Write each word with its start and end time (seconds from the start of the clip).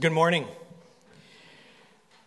Good 0.00 0.12
morning. 0.12 0.46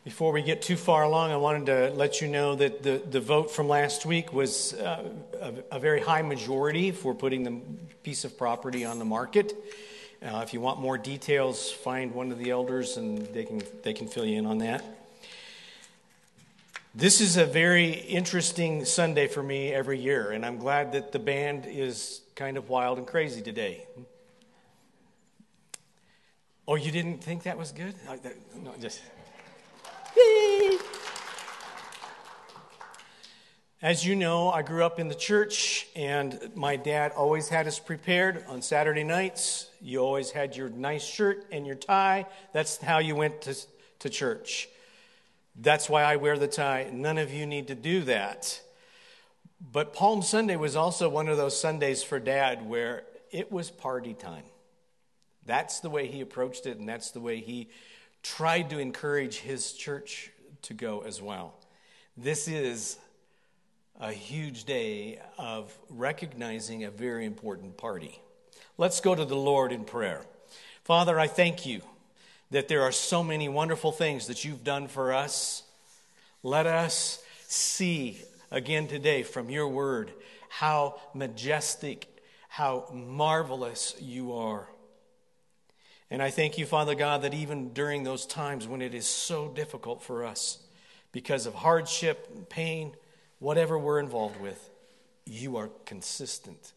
Before 0.03 0.31
we 0.31 0.43
get 0.43 0.61
too 0.61 0.75
far 0.75 1.01
along, 1.01 1.31
I 1.31 1.37
wanted 1.37 1.65
to 1.65 1.89
let 1.95 2.21
you 2.21 2.27
know 2.27 2.53
that 2.53 2.83
the, 2.83 3.01
the 3.09 3.19
vote 3.19 3.49
from 3.49 3.67
last 3.67 4.05
week 4.05 4.31
was 4.31 4.75
uh, 4.75 5.09
a, 5.41 5.77
a, 5.77 5.79
very 5.79 5.99
high 5.99 6.21
majority 6.21 6.91
for 6.91 7.15
putting 7.15 7.41
the 7.41 7.59
piece 8.03 8.25
of 8.25 8.37
property 8.37 8.85
on 8.85 8.99
the 8.99 9.05
market. 9.05 9.55
Uh, 10.21 10.41
if 10.43 10.53
you 10.53 10.61
want 10.61 10.81
more 10.81 10.99
details, 10.99 11.71
find 11.71 12.13
one 12.13 12.31
of 12.31 12.37
the 12.37 12.51
elders 12.51 12.97
and 12.97 13.25
they 13.33 13.43
can, 13.43 13.63
they 13.81 13.93
can 13.93 14.07
fill 14.07 14.25
you 14.25 14.37
in 14.37 14.45
on 14.45 14.59
that. 14.59 14.85
This 16.93 17.21
is 17.21 17.37
a 17.37 17.45
very 17.45 17.89
interesting 17.89 18.85
Sunday 18.85 19.25
for 19.25 19.41
me 19.41 19.73
every 19.73 19.97
year, 19.97 20.29
and 20.29 20.45
I'm 20.45 20.59
glad 20.59 20.91
that 20.91 21.11
the 21.11 21.17
band 21.17 21.65
is 21.65 22.21
kind 22.35 22.55
of 22.55 22.69
wild 22.69 22.99
and 22.99 23.07
crazy 23.07 23.41
today. 23.41 23.87
Oh, 26.65 26.75
you 26.75 26.91
didn't 26.91 27.17
think 27.21 27.43
that 27.43 27.57
was 27.57 27.73
good? 27.73 27.93
No, 28.63 28.73
just. 28.79 29.01
As 33.81 34.05
you 34.05 34.15
know, 34.15 34.49
I 34.49 34.61
grew 34.61 34.85
up 34.85 34.97
in 34.97 35.09
the 35.09 35.15
church, 35.15 35.87
and 35.93 36.39
my 36.55 36.77
dad 36.77 37.11
always 37.11 37.49
had 37.49 37.67
us 37.67 37.79
prepared 37.79 38.45
on 38.47 38.61
Saturday 38.61 39.03
nights. 39.03 39.69
You 39.81 39.99
always 39.99 40.31
had 40.31 40.55
your 40.55 40.69
nice 40.69 41.03
shirt 41.03 41.45
and 41.51 41.67
your 41.67 41.75
tie. 41.75 42.27
That's 42.53 42.77
how 42.77 42.99
you 42.99 43.17
went 43.17 43.41
to, 43.41 43.57
to 43.99 44.09
church. 44.09 44.69
That's 45.57 45.89
why 45.89 46.03
I 46.03 46.15
wear 46.15 46.37
the 46.37 46.47
tie. 46.47 46.89
None 46.93 47.17
of 47.17 47.33
you 47.33 47.45
need 47.45 47.67
to 47.67 47.75
do 47.75 48.03
that. 48.03 48.61
But 49.59 49.93
Palm 49.93 50.21
Sunday 50.21 50.55
was 50.55 50.77
also 50.77 51.09
one 51.09 51.27
of 51.27 51.35
those 51.35 51.59
Sundays 51.59 52.03
for 52.03 52.21
dad 52.21 52.65
where 52.65 53.03
it 53.31 53.51
was 53.51 53.69
party 53.69 54.13
time. 54.13 54.45
That's 55.45 55.79
the 55.79 55.89
way 55.89 56.07
he 56.07 56.21
approached 56.21 56.65
it, 56.65 56.77
and 56.77 56.87
that's 56.87 57.11
the 57.11 57.19
way 57.19 57.39
he 57.39 57.69
tried 58.21 58.69
to 58.69 58.79
encourage 58.79 59.37
his 59.37 59.73
church 59.73 60.31
to 60.63 60.73
go 60.73 61.01
as 61.01 61.21
well. 61.21 61.53
This 62.15 62.47
is 62.47 62.97
a 63.99 64.11
huge 64.11 64.63
day 64.63 65.19
of 65.37 65.77
recognizing 65.89 66.83
a 66.83 66.91
very 66.91 67.25
important 67.25 67.77
party. 67.77 68.19
Let's 68.77 69.01
go 69.01 69.13
to 69.13 69.25
the 69.25 69.35
Lord 69.35 69.71
in 69.71 69.83
prayer. 69.83 70.21
Father, 70.83 71.19
I 71.19 71.27
thank 71.27 71.65
you 71.65 71.81
that 72.51 72.67
there 72.67 72.81
are 72.81 72.91
so 72.91 73.23
many 73.23 73.49
wonderful 73.49 73.91
things 73.91 74.27
that 74.27 74.45
you've 74.45 74.63
done 74.63 74.87
for 74.87 75.13
us. 75.13 75.63
Let 76.43 76.67
us 76.67 77.23
see 77.47 78.21
again 78.51 78.87
today 78.87 79.23
from 79.23 79.49
your 79.49 79.67
word 79.67 80.11
how 80.49 80.99
majestic, 81.13 82.07
how 82.47 82.89
marvelous 82.93 83.95
you 83.99 84.33
are. 84.33 84.67
And 86.09 86.21
I 86.21 86.29
thank 86.29 86.57
you, 86.57 86.65
Father 86.65 86.95
God, 86.95 87.21
that 87.23 87.33
even 87.33 87.73
during 87.73 88.03
those 88.03 88.25
times 88.25 88.67
when 88.67 88.81
it 88.81 88.93
is 88.93 89.07
so 89.07 89.47
difficult 89.47 90.03
for 90.03 90.23
us 90.23 90.59
because 91.11 91.45
of 91.45 91.53
hardship, 91.53 92.27
and 92.35 92.47
pain, 92.49 92.95
whatever 93.39 93.77
we're 93.77 93.99
involved 93.99 94.39
with, 94.41 94.69
you 95.25 95.57
are 95.57 95.69
consistent 95.85 96.73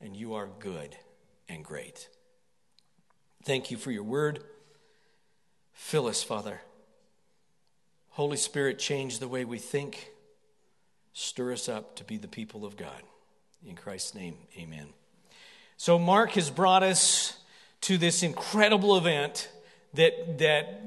and 0.00 0.16
you 0.16 0.34
are 0.34 0.48
good 0.58 0.96
and 1.48 1.64
great. 1.64 2.08
Thank 3.44 3.70
you 3.70 3.76
for 3.76 3.90
your 3.90 4.02
word. 4.02 4.42
Fill 5.72 6.06
us, 6.06 6.22
Father. 6.22 6.60
Holy 8.10 8.36
Spirit, 8.36 8.78
change 8.78 9.18
the 9.18 9.28
way 9.28 9.44
we 9.44 9.58
think. 9.58 10.10
Stir 11.12 11.52
us 11.52 11.68
up 11.68 11.96
to 11.96 12.04
be 12.04 12.16
the 12.16 12.28
people 12.28 12.64
of 12.64 12.76
God. 12.76 13.02
In 13.66 13.76
Christ's 13.76 14.14
name, 14.14 14.36
amen. 14.58 14.88
So, 15.76 15.98
Mark 15.98 16.32
has 16.32 16.50
brought 16.50 16.82
us 16.82 17.38
to 17.82 17.98
this 17.98 18.22
incredible 18.22 18.96
event 18.96 19.48
that, 19.94 20.38
that 20.38 20.82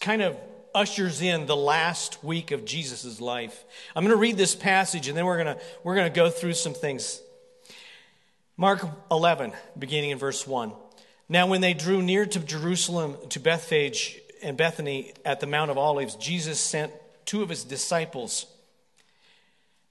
kind 0.00 0.22
of 0.22 0.36
ushers 0.74 1.22
in 1.22 1.46
the 1.46 1.56
last 1.56 2.22
week 2.22 2.50
of 2.50 2.64
Jesus' 2.64 3.20
life. 3.20 3.64
I'm 3.94 4.04
going 4.04 4.14
to 4.14 4.20
read 4.20 4.36
this 4.36 4.54
passage 4.54 5.08
and 5.08 5.16
then 5.16 5.24
we're 5.24 5.42
going 5.42 5.56
to, 5.56 5.62
we're 5.82 5.94
going 5.94 6.10
to 6.10 6.14
go 6.14 6.30
through 6.30 6.54
some 6.54 6.74
things. 6.74 7.20
Mark 8.56 8.86
11, 9.10 9.52
beginning 9.78 10.10
in 10.10 10.18
verse 10.18 10.46
1. 10.46 10.72
Now, 11.28 11.46
when 11.46 11.60
they 11.60 11.74
drew 11.74 12.02
near 12.02 12.24
to 12.24 12.38
Jerusalem, 12.40 13.16
to 13.30 13.40
Bethphage 13.40 14.18
and 14.42 14.56
Bethany 14.56 15.12
at 15.24 15.40
the 15.40 15.46
Mount 15.46 15.70
of 15.70 15.78
Olives, 15.78 16.14
Jesus 16.16 16.60
sent 16.60 16.92
two 17.24 17.42
of 17.42 17.48
his 17.48 17.64
disciples 17.64 18.46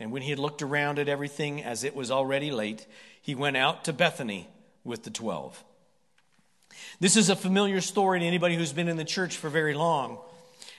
And 0.00 0.12
when 0.12 0.22
he 0.22 0.30
had 0.30 0.38
looked 0.38 0.62
around 0.62 0.98
at 0.98 1.08
everything 1.08 1.62
as 1.62 1.84
it 1.84 1.94
was 1.94 2.10
already 2.10 2.50
late, 2.50 2.86
he 3.20 3.34
went 3.34 3.56
out 3.56 3.84
to 3.84 3.92
Bethany 3.92 4.48
with 4.84 5.02
the 5.02 5.10
twelve. 5.10 5.64
This 7.00 7.16
is 7.16 7.28
a 7.28 7.36
familiar 7.36 7.80
story 7.80 8.20
to 8.20 8.24
anybody 8.24 8.56
who's 8.56 8.72
been 8.72 8.88
in 8.88 8.96
the 8.96 9.04
church 9.04 9.36
for 9.36 9.48
very 9.48 9.74
long. 9.74 10.18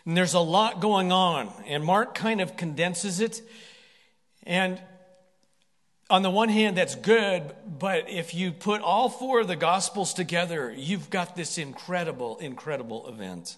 And 0.06 0.16
there's 0.16 0.34
a 0.34 0.40
lot 0.40 0.80
going 0.80 1.12
on, 1.12 1.52
and 1.68 1.84
Mark 1.84 2.16
kind 2.16 2.40
of 2.40 2.56
condenses 2.56 3.19
it. 3.19 3.41
And 4.44 4.80
on 6.09 6.22
the 6.22 6.31
one 6.31 6.50
hand, 6.50 6.78
that's 6.78 6.96
good, 6.96 7.44
but 7.68 8.09
if 8.09 8.34
you 8.34 8.51
put 8.51 8.81
all 8.81 9.09
four 9.09 9.41
of 9.41 9.47
the 9.47 9.56
Gospels 9.56 10.13
together, 10.13 10.74
you've 10.75 11.09
got 11.09 11.36
this 11.36 11.57
incredible, 11.57 12.38
incredible 12.38 13.07
event. 13.07 13.57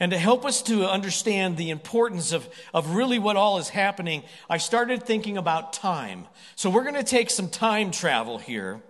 And 0.00 0.10
to 0.10 0.18
help 0.18 0.44
us 0.44 0.62
to 0.62 0.88
understand 0.88 1.56
the 1.56 1.70
importance 1.70 2.32
of, 2.32 2.48
of 2.72 2.94
really 2.94 3.18
what 3.18 3.36
all 3.36 3.58
is 3.58 3.68
happening, 3.68 4.24
I 4.50 4.58
started 4.58 5.04
thinking 5.04 5.36
about 5.36 5.72
time. 5.72 6.26
So 6.56 6.68
we're 6.68 6.82
going 6.82 6.94
to 6.94 7.04
take 7.04 7.30
some 7.30 7.48
time 7.48 7.90
travel 7.90 8.38
here 8.38 8.82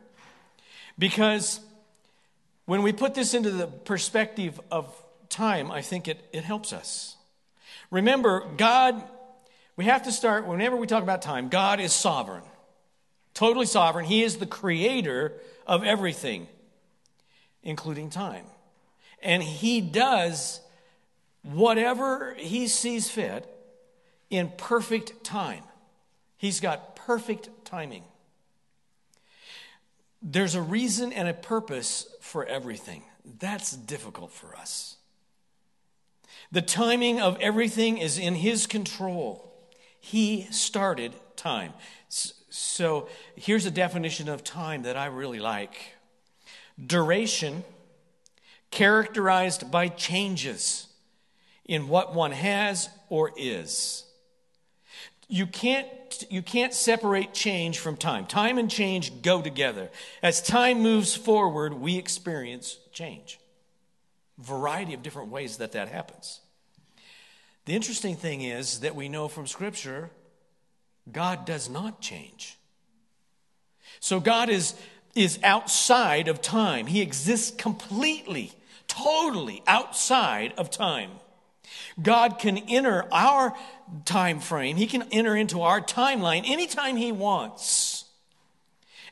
because 0.99 1.61
when 2.67 2.83
we 2.83 2.93
put 2.93 3.15
this 3.15 3.35
into 3.35 3.51
the 3.51 3.67
perspective 3.67 4.59
of 4.71 4.95
time, 5.29 5.71
I 5.71 5.83
think 5.83 6.09
it, 6.09 6.25
it 6.33 6.45
helps 6.45 6.73
us. 6.73 7.17
Remember, 7.91 8.47
God, 8.57 9.03
we 9.77 9.85
have 9.85 10.05
to 10.05 10.13
start, 10.13 10.47
whenever 10.47 10.77
we 10.77 10.87
talk 10.87 11.03
about 11.03 11.21
time, 11.21 11.49
God 11.49 11.81
is 11.81 11.93
sovereign, 11.93 12.45
totally 13.35 13.67
sovereign. 13.67 14.07
He 14.07 14.23
is 14.23 14.39
the 14.39 14.47
creator 14.47 15.35
of 15.67 15.85
everything, 15.85 16.49
including 17.63 18.09
time. 18.09 18.47
And 19.23 19.43
He 19.43 19.81
does 19.81 20.61
whatever 21.45 22.35
he 22.35 22.67
sees 22.67 23.09
fit 23.09 23.47
in 24.31 24.51
perfect 24.57 25.23
time. 25.23 25.63
He's 26.37 26.59
got 26.59 26.97
perfect 26.97 27.49
timing. 27.65 28.03
There's 30.21 30.55
a 30.55 30.63
reason 30.63 31.13
and 31.13 31.29
a 31.29 31.35
purpose 31.35 32.09
for 32.21 32.45
everything. 32.47 33.03
That's 33.39 33.73
difficult 33.73 34.33
for 34.33 34.57
us. 34.57 34.97
The 36.51 36.63
timing 36.63 37.21
of 37.21 37.39
everything 37.41 37.99
is 37.99 38.19
in 38.19 38.35
his 38.35 38.67
control. 38.67 39.53
He 40.01 40.47
started 40.51 41.15
time. 41.37 41.73
So 42.09 43.09
here's 43.37 43.67
a 43.67 43.71
definition 43.71 44.29
of 44.29 44.45
time 44.45 44.83
that 44.83 44.97
I 44.97 45.07
really 45.07 45.41
like 45.41 45.95
duration 46.85 47.65
characterized 48.71 49.71
by 49.71 49.89
changes 49.89 50.89
in 51.65 51.89
what 51.89 52.15
one 52.15 52.33
has 52.33 52.89
or 53.09 53.33
is. 53.37 54.05
You 55.29 55.47
can't, 55.47 55.89
you 56.31 56.43
can't 56.43 56.75
separate 56.75 57.33
change 57.33 57.79
from 57.79 57.97
time. 57.97 58.27
Time 58.27 58.59
and 58.59 58.71
change 58.71 59.23
go 59.23 59.41
together. 59.41 59.91
As 60.23 60.43
time 60.43 60.81
moves 60.81 61.15
forward, 61.15 61.75
we 61.75 61.97
experience 61.97 62.79
change. 62.93 63.41
Variety 64.39 64.95
of 64.95 65.03
different 65.03 65.31
ways 65.31 65.57
that 65.59 65.73
that 65.73 65.89
happens. 65.89 66.41
The 67.65 67.75
interesting 67.75 68.17
thing 68.17 68.43
is 68.43 68.81
that 68.81 68.95
we 68.95 69.09
know 69.09 69.29
from 69.29 69.47
Scripture 69.47 70.11
God 71.11 71.45
does 71.45 71.69
not 71.69 72.01
change. 72.01 72.59
So 74.01 74.21
God 74.21 74.49
is, 74.49 74.75
is 75.15 75.39
outside 75.43 76.29
of 76.29 76.41
time. 76.41 76.87
He 76.87 77.01
exists 77.01 77.55
completely, 77.57 78.53
totally 78.89 79.63
outside 79.67 80.55
of 80.57 80.71
time. 80.71 81.11
God 82.03 82.39
can 82.39 82.59
enter 82.59 83.07
our 83.13 83.57
time 84.05 84.41
frame. 84.41 84.77
He 84.77 84.87
can 84.87 85.03
enter 85.13 85.37
into 85.37 85.61
our 85.63 85.81
timeline 85.81 86.43
anytime 86.45 86.97
he 86.97 87.13
wants. 87.13 88.05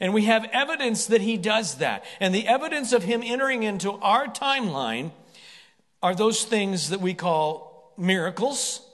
And 0.00 0.12
we 0.12 0.24
have 0.24 0.44
evidence 0.52 1.06
that 1.06 1.20
he 1.20 1.36
does 1.36 1.76
that. 1.76 2.04
And 2.18 2.34
the 2.34 2.48
evidence 2.48 2.92
of 2.92 3.04
him 3.04 3.22
entering 3.24 3.62
into 3.62 3.92
our 3.92 4.26
timeline 4.26 5.12
are 6.02 6.14
those 6.14 6.44
things 6.44 6.90
that 6.90 7.00
we 7.00 7.14
call 7.14 7.92
miracles 7.96 8.84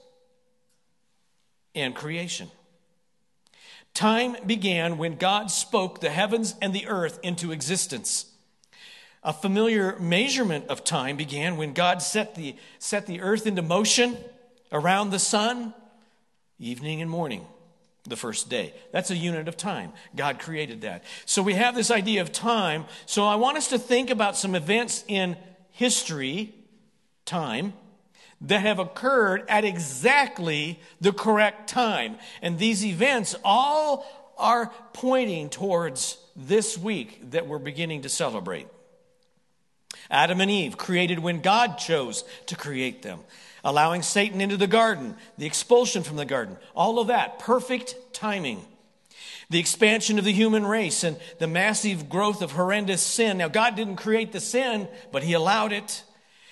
and 1.74 1.94
creation. 1.94 2.50
Time 3.94 4.36
began 4.46 4.98
when 4.98 5.16
God 5.16 5.50
spoke 5.50 6.00
the 6.00 6.10
heavens 6.10 6.54
and 6.60 6.74
the 6.74 6.86
earth 6.86 7.18
into 7.22 7.52
existence. 7.52 8.27
A 9.22 9.32
familiar 9.32 9.98
measurement 9.98 10.66
of 10.68 10.84
time 10.84 11.16
began 11.16 11.56
when 11.56 11.72
God 11.72 12.02
set 12.02 12.34
the, 12.34 12.56
set 12.78 13.06
the 13.06 13.20
earth 13.20 13.46
into 13.46 13.62
motion 13.62 14.16
around 14.70 15.10
the 15.10 15.18
sun, 15.18 15.74
evening 16.58 17.02
and 17.02 17.10
morning, 17.10 17.44
the 18.04 18.16
first 18.16 18.48
day. 18.48 18.72
That's 18.92 19.10
a 19.10 19.16
unit 19.16 19.48
of 19.48 19.56
time. 19.56 19.92
God 20.14 20.38
created 20.38 20.82
that. 20.82 21.04
So 21.26 21.42
we 21.42 21.54
have 21.54 21.74
this 21.74 21.90
idea 21.90 22.20
of 22.20 22.32
time. 22.32 22.86
So 23.06 23.24
I 23.24 23.34
want 23.36 23.56
us 23.56 23.68
to 23.68 23.78
think 23.78 24.10
about 24.10 24.36
some 24.36 24.54
events 24.54 25.04
in 25.08 25.36
history, 25.70 26.54
time, 27.24 27.72
that 28.40 28.60
have 28.60 28.78
occurred 28.78 29.44
at 29.48 29.64
exactly 29.64 30.78
the 31.00 31.12
correct 31.12 31.68
time. 31.68 32.16
And 32.40 32.58
these 32.58 32.84
events 32.86 33.34
all 33.44 34.06
are 34.38 34.72
pointing 34.92 35.50
towards 35.50 36.18
this 36.36 36.78
week 36.78 37.32
that 37.32 37.48
we're 37.48 37.58
beginning 37.58 38.02
to 38.02 38.08
celebrate. 38.08 38.68
Adam 40.10 40.40
and 40.40 40.50
Eve 40.50 40.76
created 40.76 41.18
when 41.18 41.40
God 41.40 41.78
chose 41.78 42.24
to 42.46 42.56
create 42.56 43.02
them, 43.02 43.20
allowing 43.64 44.02
Satan 44.02 44.40
into 44.40 44.56
the 44.56 44.66
garden, 44.66 45.16
the 45.36 45.46
expulsion 45.46 46.02
from 46.02 46.16
the 46.16 46.24
garden, 46.24 46.56
all 46.74 46.98
of 46.98 47.08
that, 47.08 47.38
perfect 47.38 47.94
timing. 48.12 48.64
The 49.50 49.58
expansion 49.58 50.18
of 50.18 50.26
the 50.26 50.32
human 50.32 50.66
race 50.66 51.04
and 51.04 51.16
the 51.38 51.46
massive 51.46 52.08
growth 52.10 52.42
of 52.42 52.52
horrendous 52.52 53.00
sin. 53.00 53.38
Now, 53.38 53.48
God 53.48 53.76
didn't 53.76 53.96
create 53.96 54.32
the 54.32 54.40
sin, 54.40 54.88
but 55.10 55.22
He 55.22 55.32
allowed 55.32 55.72
it. 55.72 56.04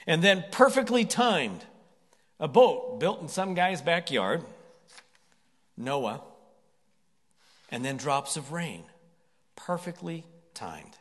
And 0.06 0.22
then, 0.22 0.44
perfectly 0.50 1.04
timed, 1.04 1.64
a 2.40 2.49
boat 2.49 2.99
built 2.99 3.20
in 3.20 3.28
some 3.28 3.54
guy's 3.54 3.82
backyard, 3.82 4.44
Noah, 5.76 6.22
and 7.70 7.84
then 7.84 7.96
drops 7.96 8.37
of 8.37 8.52
rain, 8.52 8.84
perfectly 9.56 10.25
timed. 10.54 10.95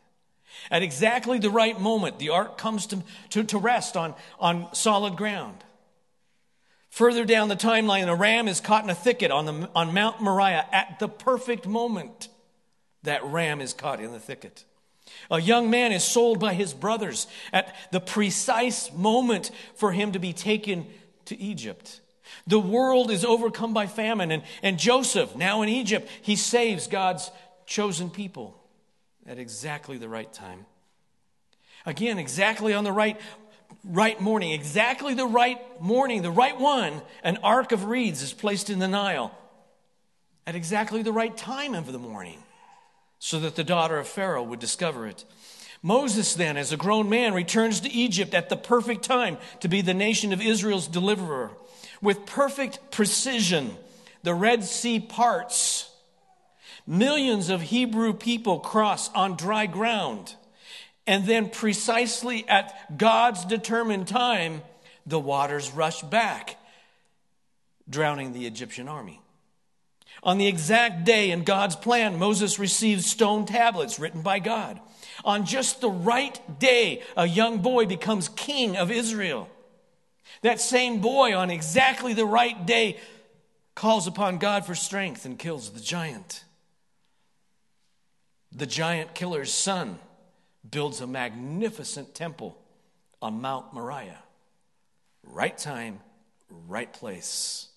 At 0.72 0.84
exactly 0.84 1.40
the 1.40 1.50
right 1.50 1.80
moment, 1.80 2.20
the 2.20 2.30
ark 2.30 2.58
comes 2.58 2.88
to, 2.88 3.04
to, 3.32 3.44
to 3.46 3.58
rest 3.58 3.96
on, 3.96 4.16
on 4.40 4.74
solid 4.74 5.16
ground. 5.16 5.64
Further 6.90 7.26
down 7.26 7.50
the 7.50 7.56
timeline, 7.56 8.08
a 8.08 8.16
ram 8.16 8.48
is 8.48 8.62
caught 8.62 8.84
in 8.84 8.90
a 8.90 8.96
thicket 8.96 9.30
on, 9.30 9.46
the, 9.46 9.70
on 9.76 9.94
Mount 9.94 10.22
Moriah 10.22 10.66
at 10.72 10.98
the 11.00 11.10
perfect 11.10 11.68
moment. 11.68 12.30
That 13.04 13.24
ram 13.26 13.62
is 13.62 13.74
caught 13.74 14.00
in 14.00 14.12
the 14.12 14.20
thicket. 14.20 14.64
A 15.30 15.40
young 15.40 15.70
man 15.70 15.92
is 15.92 16.04
sold 16.04 16.40
by 16.40 16.54
his 16.54 16.74
brothers 16.74 17.28
at 17.54 17.76
the 17.92 18.00
precise 18.00 18.92
moment 18.94 19.52
for 19.76 19.92
him 19.92 20.14
to 20.14 20.20
be 20.20 20.34
taken 20.34 20.88
to 21.26 21.38
Egypt. 21.40 22.02
The 22.48 22.60
world 22.60 23.12
is 23.12 23.24
overcome 23.24 23.74
by 23.74 23.88
famine, 23.88 24.32
and, 24.32 24.44
and 24.64 24.80
Joseph, 24.80 25.36
now 25.36 25.62
in 25.62 25.70
Egypt, 25.70 26.10
he 26.22 26.36
saves 26.36 26.88
God's 26.88 27.30
chosen 27.66 28.10
people 28.10 28.60
at 29.26 29.40
exactly 29.40 29.98
the 29.98 30.10
right 30.10 30.32
time. 30.32 30.66
Again, 31.86 32.18
exactly 32.18 32.74
on 32.74 32.84
the 32.84 32.92
right 32.92 33.20
right 33.84 34.20
morning, 34.22 34.52
exactly 34.52 35.14
the 35.14 35.26
right 35.26 35.60
morning, 35.82 36.22
the 36.22 36.32
right 36.32 36.60
one, 36.60 37.02
an 37.24 37.38
ark 37.44 37.72
of 37.72 37.86
reeds 37.86 38.22
is 38.22 38.34
placed 38.34 38.70
in 38.70 38.80
the 38.80 38.88
Nile 38.88 39.36
at 40.48 40.56
exactly 40.56 41.02
the 41.02 41.12
right 41.12 41.36
time 41.36 41.76
of 41.76 41.92
the 41.92 42.00
morning 42.00 42.44
so 43.20 43.40
that 43.40 43.56
the 43.56 43.64
daughter 43.64 43.98
of 43.98 44.08
Pharaoh 44.08 44.44
would 44.44 44.60
discover 44.60 45.08
it. 45.08 45.26
Moses, 45.82 46.34
then, 46.34 46.58
as 46.58 46.72
a 46.72 46.78
grown 46.78 47.10
man, 47.10 47.34
returns 47.34 47.80
to 47.82 47.92
Egypt 47.92 48.34
at 48.34 48.50
the 48.50 48.58
perfect 48.58 49.04
time 49.04 49.38
to 49.60 49.68
be 49.68 49.82
the 49.82 49.94
nation 49.94 50.34
of 50.34 50.42
Israel's 50.42 50.88
deliverer. 50.88 51.52
With 52.02 52.26
perfect 52.26 52.92
precision, 52.92 53.76
the 54.24 54.34
Red 54.34 54.64
Sea 54.64 55.00
parts 55.00 55.92
Millions 56.88 57.50
of 57.50 57.62
Hebrew 57.62 58.14
people 58.14 58.60
cross 58.60 59.12
on 59.14 59.36
dry 59.36 59.66
ground. 59.66 60.36
And 61.08 61.26
then, 61.26 61.50
precisely 61.50 62.48
at 62.48 62.98
God's 62.98 63.46
determined 63.46 64.08
time, 64.08 64.62
the 65.06 65.20
waters 65.20 65.72
rush 65.72 66.02
back, 66.02 66.58
drowning 67.90 68.34
the 68.34 68.48
Egyptian 68.48 68.88
army. 68.88 69.22
On 70.24 70.38
the 70.38 70.48
exact 70.48 71.04
day 71.06 71.30
in 71.30 71.44
God's 71.44 71.76
plan, 71.76 72.18
Moses 72.18 72.58
receives 72.58 73.06
stone 73.06 73.46
tablets 73.46 74.00
written 74.00 74.22
by 74.22 74.40
God. 74.40 74.80
On 75.24 75.46
just 75.46 75.82
the 75.82 75.90
right 75.90 76.60
day, 76.60 77.04
a 77.16 77.28
young 77.28 77.60
boy 77.60 77.86
becomes 77.86 78.30
king 78.30 78.78
of 78.78 78.90
Israel. 78.90 79.50
That 80.42 80.60
same 80.60 81.02
boy, 81.02 81.36
on 81.36 81.52
exactly 81.52 82.14
the 82.14 82.26
right 82.26 82.66
day, 82.66 82.98
calls 83.76 84.08
upon 84.08 84.38
God 84.38 84.66
for 84.66 84.76
strength 84.76 85.26
and 85.26 85.38
kills 85.38 85.70
the 85.70 85.80
giant. 85.80 86.45
The 88.56 88.66
giant 88.66 89.14
killer's 89.14 89.52
son 89.52 90.00
builds 90.70 91.02
a 91.02 91.08
magnificent 91.08 92.16
temple 92.16 92.58
on 93.22 93.42
Mount 93.42 93.74
Moriah. 93.74 94.24
Right 95.24 95.58
time, 95.58 96.00
right 96.50 96.92
place. 96.92 97.68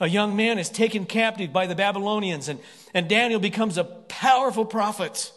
A 0.00 0.08
young 0.08 0.34
man 0.34 0.58
is 0.58 0.70
taken 0.70 1.04
captive 1.04 1.52
by 1.52 1.66
the 1.66 1.74
Babylonians, 1.74 2.48
and, 2.48 2.58
and 2.94 3.06
Daniel 3.06 3.38
becomes 3.38 3.76
a 3.76 3.84
powerful 3.84 4.64
prophet. 4.64 5.30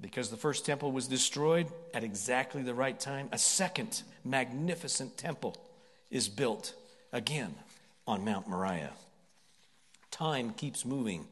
Because 0.00 0.30
the 0.30 0.36
first 0.36 0.64
temple 0.64 0.92
was 0.92 1.08
destroyed 1.08 1.66
at 1.92 2.04
exactly 2.04 2.62
the 2.62 2.74
right 2.74 2.98
time, 2.98 3.28
a 3.32 3.38
second 3.38 4.02
magnificent 4.24 5.16
temple 5.16 5.56
is 6.10 6.28
built 6.28 6.74
again 7.12 7.56
on 8.06 8.24
Mount 8.24 8.46
Moriah. 8.46 8.92
Time 10.12 10.50
keeps 10.50 10.84
moving 10.84 11.26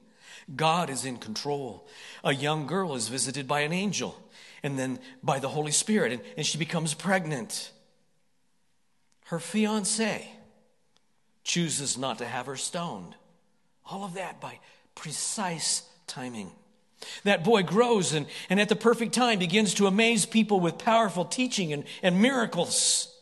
God 0.55 0.91
is 0.91 1.05
in 1.05 1.17
control. 1.17 1.87
A 2.23 2.35
young 2.35 2.67
girl 2.67 2.95
is 2.95 3.09
visited 3.09 3.47
by 3.47 3.61
an 3.61 3.73
angel 3.73 4.17
and 4.63 4.79
then 4.79 4.99
by 5.23 5.39
the 5.39 5.49
Holy 5.49 5.73
Spirit, 5.73 6.13
and, 6.13 6.23
and 6.37 6.47
she 6.47 6.59
becomes 6.59 6.95
pregnant. 6.95 7.71
Her 9.27 9.39
fiance 9.39 10.31
chooses 11.45 11.99
not 11.99 12.19
to 12.19 12.25
have 12.25 12.47
her 12.47 12.57
stoned. 12.57 13.15
All 13.87 14.05
of 14.05 14.15
that 14.15 14.41
by 14.41 14.59
precise 14.95 15.83
timing. 16.07 16.51
That 17.25 17.45
boy 17.45 17.63
grows 17.63 18.15
and, 18.15 18.27
and 18.49 18.59
at 18.59 18.69
the 18.69 18.77
perfect 18.77 19.13
time 19.13 19.39
begins 19.39 19.75
to 19.75 19.87
amaze 19.87 20.25
people 20.25 20.61
with 20.61 20.79
powerful 20.79 21.25
teaching 21.25 21.73
and, 21.73 21.85
and 22.03 22.21
miracles. 22.21 23.14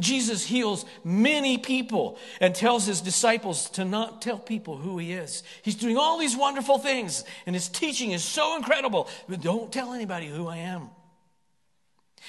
Jesus 0.00 0.44
heals 0.44 0.84
many 1.04 1.58
people 1.58 2.18
and 2.40 2.54
tells 2.54 2.86
his 2.86 3.00
disciples 3.00 3.70
to 3.70 3.84
not 3.84 4.20
tell 4.20 4.38
people 4.38 4.76
who 4.76 4.98
he 4.98 5.12
is. 5.12 5.42
He's 5.62 5.74
doing 5.74 5.96
all 5.96 6.18
these 6.18 6.36
wonderful 6.36 6.78
things, 6.78 7.24
and 7.46 7.54
his 7.54 7.68
teaching 7.68 8.12
is 8.12 8.22
so 8.22 8.56
incredible, 8.56 9.08
but 9.28 9.40
don't 9.40 9.72
tell 9.72 9.92
anybody 9.92 10.28
who 10.28 10.46
I 10.46 10.58
am. 10.58 10.90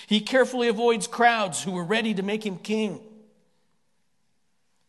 He 0.07 0.21
carefully 0.21 0.67
avoids 0.67 1.07
crowds 1.07 1.63
who 1.63 1.71
were 1.71 1.83
ready 1.83 2.13
to 2.13 2.23
make 2.23 2.45
him 2.45 2.57
king. 2.57 3.01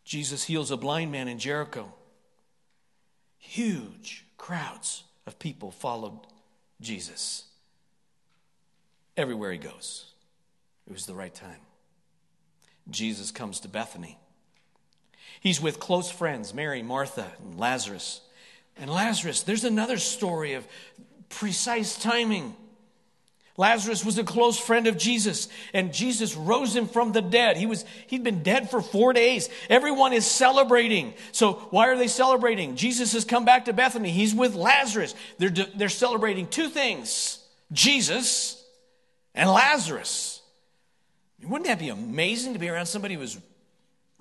Jesus 0.04 0.44
heals 0.44 0.70
a 0.70 0.76
blind 0.76 1.12
man 1.12 1.28
in 1.28 1.38
Jericho. 1.38 1.92
Huge 3.38 4.24
crowds 4.36 5.04
of 5.26 5.38
people 5.38 5.70
followed 5.70 6.20
Jesus. 6.80 7.44
Everywhere 9.16 9.52
he 9.52 9.58
goes, 9.58 10.12
it 10.86 10.92
was 10.92 11.06
the 11.06 11.14
right 11.14 11.34
time. 11.34 11.60
Jesus 12.90 13.30
comes 13.30 13.60
to 13.60 13.68
Bethany. 13.68 14.18
He's 15.40 15.60
with 15.60 15.80
close 15.80 16.10
friends, 16.10 16.52
Mary, 16.52 16.82
Martha, 16.82 17.26
and 17.42 17.58
Lazarus. 17.58 18.20
And 18.76 18.90
Lazarus, 18.90 19.42
there's 19.42 19.64
another 19.64 19.96
story 19.98 20.54
of 20.54 20.66
precise 21.28 21.98
timing. 21.98 22.54
Lazarus 23.56 24.04
was 24.04 24.16
a 24.16 24.24
close 24.24 24.58
friend 24.58 24.86
of 24.86 24.96
Jesus, 24.96 25.48
and 25.74 25.92
Jesus 25.92 26.34
rose 26.34 26.74
him 26.74 26.86
from 26.86 27.12
the 27.12 27.20
dead. 27.20 27.56
He 27.56 27.66
was, 27.66 27.84
he'd 28.06 28.24
been 28.24 28.42
dead 28.42 28.70
for 28.70 28.80
four 28.80 29.12
days. 29.12 29.50
Everyone 29.68 30.12
is 30.12 30.24
celebrating. 30.24 31.12
So, 31.32 31.54
why 31.70 31.88
are 31.88 31.96
they 31.96 32.08
celebrating? 32.08 32.76
Jesus 32.76 33.12
has 33.12 33.24
come 33.24 33.44
back 33.44 33.66
to 33.66 33.74
Bethany. 33.74 34.10
He's 34.10 34.34
with 34.34 34.54
Lazarus. 34.54 35.14
They're, 35.38 35.50
they're 35.50 35.88
celebrating 35.90 36.46
two 36.46 36.68
things 36.68 37.44
Jesus 37.72 38.64
and 39.34 39.50
Lazarus. 39.50 40.39
Wouldn't 41.42 41.66
that 41.66 41.78
be 41.78 41.88
amazing 41.88 42.52
to 42.52 42.58
be 42.58 42.68
around 42.68 42.86
somebody 42.86 43.14
who 43.14 43.20
was 43.20 43.38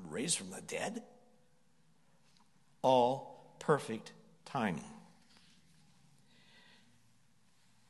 raised 0.09 0.37
from 0.37 0.49
the 0.51 0.61
dead? 0.61 1.03
All 2.81 3.53
perfect 3.59 4.13
timing. 4.45 4.83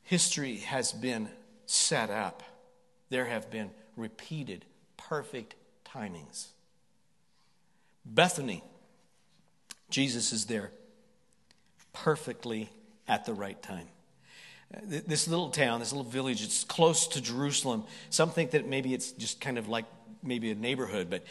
History 0.02 0.56
has 0.56 0.92
been 0.92 1.28
set 1.66 2.10
up, 2.10 2.42
there 3.10 3.26
have 3.26 3.50
been 3.50 3.70
repeated 3.96 4.64
perfect 4.96 5.54
timings. 5.84 6.48
Bethany, 8.04 8.64
Jesus 9.88 10.32
is 10.32 10.46
there 10.46 10.72
perfectly 11.92 12.70
at 13.06 13.24
the 13.24 13.34
right 13.34 13.60
time. 13.62 13.86
This 14.82 15.26
little 15.26 15.50
town, 15.50 15.80
this 15.80 15.92
little 15.92 16.08
village, 16.10 16.44
it's 16.44 16.62
close 16.62 17.08
to 17.08 17.20
Jerusalem. 17.20 17.84
Some 18.08 18.30
think 18.30 18.52
that 18.52 18.68
maybe 18.68 18.94
it's 18.94 19.10
just 19.12 19.40
kind 19.40 19.58
of 19.58 19.68
like 19.68 19.84
maybe 20.22 20.50
a 20.50 20.54
neighborhood, 20.54 21.10
but 21.10 21.24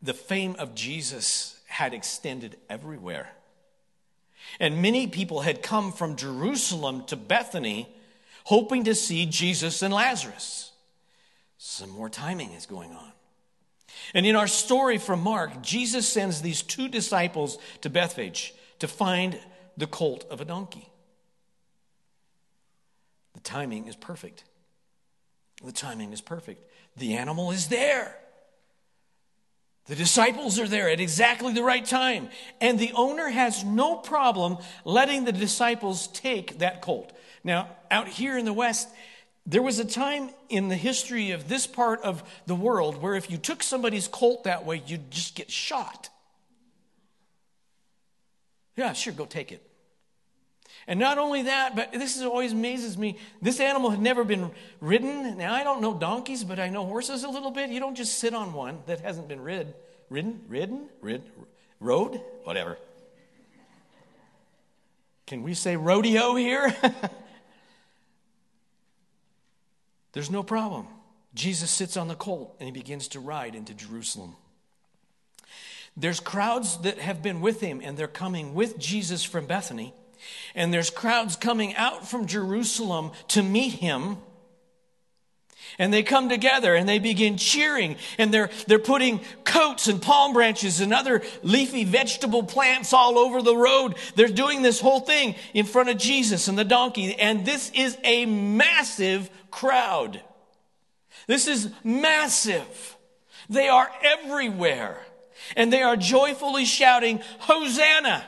the 0.00 0.14
fame 0.14 0.54
of 0.58 0.74
Jesus 0.74 1.58
had 1.66 1.92
extended 1.92 2.56
everywhere. 2.70 3.30
And 4.60 4.82
many 4.82 5.06
people 5.06 5.40
had 5.40 5.62
come 5.62 5.90
from 5.90 6.16
Jerusalem 6.16 7.04
to 7.06 7.16
Bethany 7.16 7.88
hoping 8.44 8.84
to 8.84 8.94
see 8.94 9.26
Jesus 9.26 9.82
and 9.82 9.92
Lazarus. 9.92 10.72
Some 11.58 11.90
more 11.90 12.10
timing 12.10 12.52
is 12.52 12.66
going 12.66 12.92
on. 12.92 13.10
And 14.12 14.26
in 14.26 14.36
our 14.36 14.46
story 14.46 14.98
from 14.98 15.20
Mark, 15.20 15.62
Jesus 15.62 16.06
sends 16.06 16.42
these 16.42 16.62
two 16.62 16.88
disciples 16.88 17.58
to 17.80 17.90
Bethphage 17.90 18.54
to 18.80 18.86
find 18.86 19.40
the 19.76 19.86
colt 19.86 20.24
of 20.30 20.40
a 20.40 20.44
donkey. 20.44 20.90
Timing 23.44 23.86
is 23.86 23.96
perfect. 23.96 24.44
The 25.62 25.72
timing 25.72 26.12
is 26.12 26.20
perfect. 26.20 26.68
The 26.96 27.14
animal 27.14 27.50
is 27.50 27.68
there. 27.68 28.16
The 29.86 29.94
disciples 29.94 30.58
are 30.58 30.66
there 30.66 30.88
at 30.88 31.00
exactly 31.00 31.52
the 31.52 31.62
right 31.62 31.84
time. 31.84 32.30
And 32.60 32.78
the 32.78 32.92
owner 32.94 33.28
has 33.28 33.64
no 33.64 33.96
problem 33.96 34.56
letting 34.84 35.24
the 35.24 35.32
disciples 35.32 36.08
take 36.08 36.58
that 36.58 36.80
colt. 36.80 37.12
Now, 37.44 37.68
out 37.90 38.08
here 38.08 38.38
in 38.38 38.46
the 38.46 38.52
West, 38.52 38.88
there 39.44 39.62
was 39.62 39.78
a 39.78 39.84
time 39.84 40.30
in 40.48 40.68
the 40.68 40.76
history 40.76 41.32
of 41.32 41.48
this 41.48 41.66
part 41.66 42.00
of 42.00 42.24
the 42.46 42.54
world 42.54 43.02
where 43.02 43.14
if 43.14 43.30
you 43.30 43.36
took 43.36 43.62
somebody's 43.62 44.08
colt 44.08 44.44
that 44.44 44.64
way, 44.64 44.82
you'd 44.86 45.10
just 45.10 45.34
get 45.34 45.50
shot. 45.50 46.08
Yeah, 48.74 48.94
sure, 48.94 49.12
go 49.12 49.26
take 49.26 49.52
it. 49.52 49.70
And 50.86 51.00
not 51.00 51.18
only 51.18 51.42
that, 51.42 51.74
but 51.74 51.92
this 51.92 52.16
is 52.16 52.22
always 52.22 52.52
amazes 52.52 52.98
me. 52.98 53.18
This 53.40 53.58
animal 53.58 53.90
had 53.90 54.00
never 54.00 54.22
been 54.24 54.50
ridden. 54.80 55.38
Now 55.38 55.54
I 55.54 55.64
don't 55.64 55.80
know 55.80 55.94
donkeys, 55.94 56.44
but 56.44 56.58
I 56.58 56.68
know 56.68 56.84
horses 56.84 57.24
a 57.24 57.28
little 57.28 57.50
bit. 57.50 57.70
You 57.70 57.80
don't 57.80 57.94
just 57.94 58.18
sit 58.18 58.34
on 58.34 58.52
one 58.52 58.80
that 58.86 59.00
hasn't 59.00 59.28
been 59.28 59.40
rid, 59.40 59.74
ridden, 60.10 60.40
ridden, 60.48 60.88
rid, 61.00 61.22
rode, 61.80 62.20
whatever. 62.44 62.76
Can 65.26 65.42
we 65.42 65.54
say 65.54 65.76
rodeo 65.76 66.34
here? 66.34 66.74
There's 70.12 70.30
no 70.30 70.42
problem. 70.42 70.86
Jesus 71.34 71.70
sits 71.70 71.96
on 71.96 72.08
the 72.08 72.14
colt 72.14 72.54
and 72.60 72.66
he 72.66 72.72
begins 72.72 73.08
to 73.08 73.20
ride 73.20 73.54
into 73.54 73.74
Jerusalem. 73.74 74.36
There's 75.96 76.20
crowds 76.20 76.78
that 76.78 76.98
have 76.98 77.22
been 77.22 77.40
with 77.40 77.60
him 77.60 77.80
and 77.82 77.96
they're 77.96 78.06
coming 78.06 78.54
with 78.54 78.78
Jesus 78.78 79.24
from 79.24 79.46
Bethany. 79.46 79.94
And 80.54 80.72
there's 80.72 80.90
crowds 80.90 81.36
coming 81.36 81.74
out 81.74 82.08
from 82.08 82.26
Jerusalem 82.26 83.12
to 83.28 83.42
meet 83.42 83.74
him. 83.74 84.18
And 85.78 85.92
they 85.92 86.02
come 86.02 86.28
together 86.28 86.74
and 86.74 86.88
they 86.88 86.98
begin 86.98 87.36
cheering 87.36 87.96
and 88.16 88.32
they're, 88.32 88.50
they're 88.66 88.78
putting 88.78 89.20
coats 89.44 89.88
and 89.88 90.00
palm 90.00 90.32
branches 90.32 90.80
and 90.80 90.94
other 90.94 91.22
leafy 91.42 91.84
vegetable 91.84 92.44
plants 92.44 92.92
all 92.92 93.18
over 93.18 93.42
the 93.42 93.56
road. 93.56 93.96
They're 94.14 94.28
doing 94.28 94.62
this 94.62 94.80
whole 94.80 95.00
thing 95.00 95.34
in 95.52 95.66
front 95.66 95.88
of 95.88 95.98
Jesus 95.98 96.46
and 96.46 96.56
the 96.56 96.64
donkey. 96.64 97.16
And 97.16 97.44
this 97.44 97.72
is 97.74 97.98
a 98.04 98.24
massive 98.26 99.28
crowd. 99.50 100.20
This 101.26 101.48
is 101.48 101.70
massive. 101.82 102.96
They 103.48 103.68
are 103.68 103.90
everywhere 104.02 105.00
and 105.56 105.72
they 105.72 105.82
are 105.82 105.96
joyfully 105.96 106.64
shouting, 106.64 107.20
Hosanna! 107.40 108.24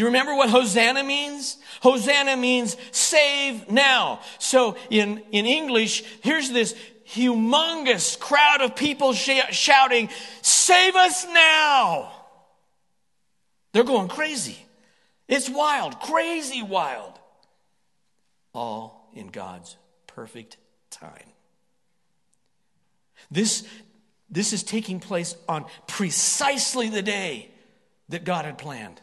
Do 0.00 0.04
you 0.04 0.06
remember 0.06 0.34
what 0.34 0.48
Hosanna 0.48 1.04
means? 1.04 1.58
Hosanna 1.82 2.34
means 2.34 2.74
save 2.90 3.70
now. 3.70 4.20
So 4.38 4.78
in, 4.88 5.22
in 5.30 5.44
English, 5.44 6.04
here's 6.22 6.48
this 6.48 6.74
humongous 7.06 8.18
crowd 8.18 8.62
of 8.62 8.74
people 8.74 9.12
sh- 9.12 9.42
shouting, 9.50 10.08
Save 10.40 10.96
us 10.96 11.26
now! 11.26 12.12
They're 13.74 13.84
going 13.84 14.08
crazy. 14.08 14.56
It's 15.28 15.50
wild, 15.50 16.00
crazy 16.00 16.62
wild. 16.62 17.20
All 18.54 19.06
in 19.12 19.26
God's 19.26 19.76
perfect 20.06 20.56
time. 20.88 21.28
This, 23.30 23.66
this 24.30 24.54
is 24.54 24.62
taking 24.62 24.98
place 24.98 25.36
on 25.46 25.66
precisely 25.86 26.88
the 26.88 27.02
day 27.02 27.50
that 28.08 28.24
God 28.24 28.46
had 28.46 28.56
planned. 28.56 29.02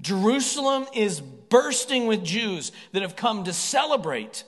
Jerusalem 0.00 0.86
is 0.94 1.20
bursting 1.20 2.06
with 2.06 2.24
Jews 2.24 2.72
that 2.92 3.02
have 3.02 3.16
come 3.16 3.44
to 3.44 3.52
celebrate. 3.52 4.44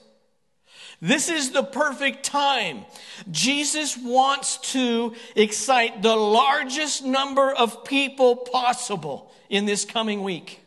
This 1.00 1.28
is 1.28 1.50
the 1.50 1.62
perfect 1.62 2.24
time. 2.24 2.86
Jesus 3.30 3.96
wants 3.96 4.56
to 4.72 5.14
excite 5.36 6.02
the 6.02 6.16
largest 6.16 7.04
number 7.04 7.52
of 7.52 7.84
people 7.84 8.36
possible 8.36 9.30
in 9.50 9.66
this 9.66 9.84
coming 9.84 10.22
week. 10.22 10.60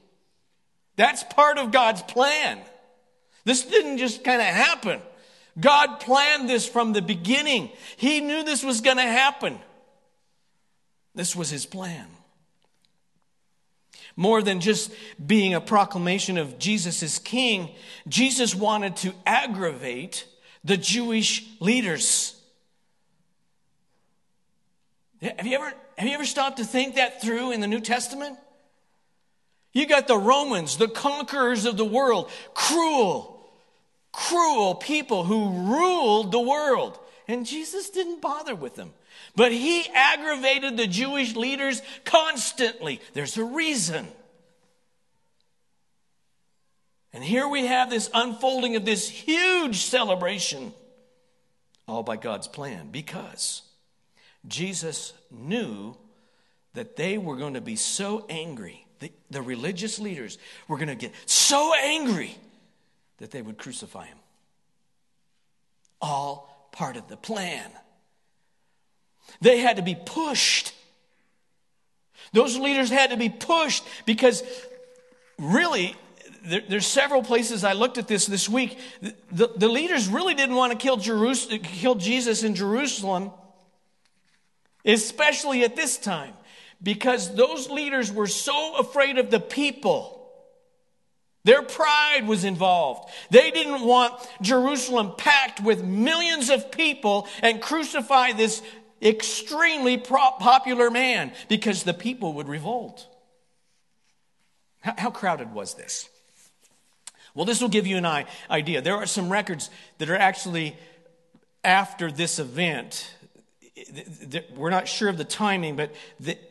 That's 0.95 1.23
part 1.23 1.57
of 1.57 1.71
God's 1.71 2.01
plan. 2.03 2.59
This 3.45 3.63
didn't 3.63 3.97
just 3.97 4.23
kind 4.23 4.41
of 4.41 4.47
happen. 4.47 5.01
God 5.59 5.99
planned 5.99 6.49
this 6.49 6.67
from 6.67 6.93
the 6.93 7.01
beginning. 7.01 7.71
He 7.95 8.19
knew 8.21 8.43
this 8.43 8.63
was 8.63 8.81
going 8.81 8.97
to 8.97 9.03
happen. 9.03 9.57
This 11.15 11.35
was 11.35 11.49
his 11.49 11.65
plan 11.65 12.07
more 14.17 14.41
than 14.41 14.59
just 14.59 14.91
being 15.25 15.53
a 15.53 15.61
proclamation 15.61 16.37
of 16.37 16.59
Jesus 16.59 17.01
as 17.03 17.19
king, 17.19 17.69
Jesus 18.09 18.53
wanted 18.53 18.97
to 18.97 19.13
aggravate 19.25 20.25
the 20.63 20.75
Jewish 20.75 21.45
leaders. 21.61 22.33
Have 25.21 25.45
you 25.47 25.55
ever, 25.55 25.73
have 25.97 26.07
you 26.07 26.13
ever 26.13 26.25
stopped 26.25 26.57
to 26.57 26.65
think 26.65 26.95
that 26.95 27.21
through 27.21 27.51
in 27.51 27.61
the 27.61 27.67
New 27.67 27.79
Testament? 27.79 28.37
You 29.71 29.87
got 29.87 30.07
the 30.07 30.17
Romans, 30.17 30.77
the 30.77 30.87
conquerors 30.87 31.65
of 31.65 31.77
the 31.77 31.85
world, 31.85 32.31
cruel, 32.55 33.47
cruel 34.11 34.73
people 34.75 35.23
who 35.23 35.75
ruled 35.75 36.31
the 36.31 36.39
world. 36.39 36.99
And 37.27 37.45
Jesus 37.45 37.89
didn't 37.91 38.21
bother 38.21 38.55
with 38.55 38.75
them. 38.75 38.93
But 39.37 39.51
he 39.51 39.85
aggravated 39.93 40.77
the 40.77 40.87
Jewish 40.87 41.35
leaders 41.35 41.83
constantly. 42.05 42.99
There's 43.13 43.37
a 43.37 43.43
reason. 43.43 44.07
And 47.13 47.23
here 47.23 47.47
we 47.47 47.67
have 47.67 47.91
this 47.91 48.09
unfolding 48.15 48.75
of 48.75 48.83
this 48.83 49.07
huge 49.07 49.81
celebration, 49.81 50.73
all 51.87 52.01
by 52.01 52.17
God's 52.17 52.47
plan, 52.47 52.89
because 52.89 53.61
Jesus 54.47 55.13
knew 55.29 55.95
that 56.73 56.95
they 56.95 57.19
were 57.19 57.35
going 57.35 57.53
to 57.53 57.61
be 57.61 57.75
so 57.75 58.25
angry. 58.29 58.87
The, 58.97 59.11
the 59.29 59.43
religious 59.43 59.99
leaders 59.99 60.39
were 60.67 60.77
going 60.77 60.87
to 60.87 60.95
get 60.95 61.13
so 61.27 61.75
angry 61.75 62.35
that 63.19 63.29
they 63.29 63.43
would 63.43 63.59
crucify 63.59 64.07
him. 64.07 64.17
All 66.01 66.69
part 66.71 66.97
of 66.97 67.07
the 67.07 67.17
plan. 67.17 67.69
They 69.41 69.59
had 69.59 69.77
to 69.77 69.83
be 69.83 69.95
pushed. 69.95 70.73
Those 72.33 72.57
leaders 72.57 72.89
had 72.89 73.11
to 73.11 73.17
be 73.17 73.29
pushed 73.29 73.83
because 74.05 74.43
really, 75.39 75.95
there, 76.45 76.61
there's 76.67 76.85
several 76.85 77.23
places 77.23 77.63
I 77.63 77.73
looked 77.73 77.97
at 77.97 78.07
this 78.07 78.25
this 78.25 78.49
week. 78.49 78.77
The, 79.31 79.51
the, 79.55 79.67
leaders 79.67 80.07
really 80.07 80.33
didn't 80.33 80.55
want 80.55 80.71
to 80.71 80.77
kill, 80.77 80.97
Jerus- 80.97 81.63
kill 81.63 81.95
Jesus 81.95 82.43
in 82.43 82.55
Jerusalem, 82.55 83.31
especially 84.85 85.63
at 85.63 85.75
this 85.75 85.97
time, 85.97 86.33
because 86.81 87.33
those 87.35 87.69
leaders 87.69 88.11
were 88.11 88.27
so 88.27 88.77
afraid 88.77 89.17
of 89.17 89.31
the 89.31 89.39
people. 89.39 90.13
Their 91.43 91.61
pride 91.61 92.27
was 92.27 92.43
involved. 92.43 93.09
They 93.31 93.51
didn't 93.51 93.81
want 93.81 94.13
Jerusalem 94.41 95.13
packed 95.17 95.61
with 95.61 95.81
millions 95.81 96.49
of 96.49 96.71
people 96.71 97.25
and 97.41 97.61
crucify 97.61 98.33
this 98.33 98.61
extremely 99.01 99.97
popular 99.97 100.89
man 100.89 101.31
because 101.47 101.83
the 101.83 101.93
people 101.93 102.33
would 102.33 102.47
revolt. 102.47 103.07
How, 104.81 105.09
crowded 105.09 105.53
was 105.53 105.73
this? 105.73 106.09
Well, 107.33 107.45
this 107.45 107.61
will 107.61 107.69
give 107.69 107.85
you 107.85 107.97
an 107.97 108.25
idea. 108.49 108.81
There 108.81 108.95
are 108.95 109.05
some 109.05 109.29
records 109.29 109.69
that 109.97 110.09
are 110.09 110.15
actually 110.15 110.75
after 111.63 112.09
this 112.09 112.39
event. 112.39 113.13
We're 114.55 114.69
not 114.69 114.87
sure 114.87 115.09
of 115.09 115.17
the 115.17 115.25
timing, 115.25 115.75
but 115.75 115.93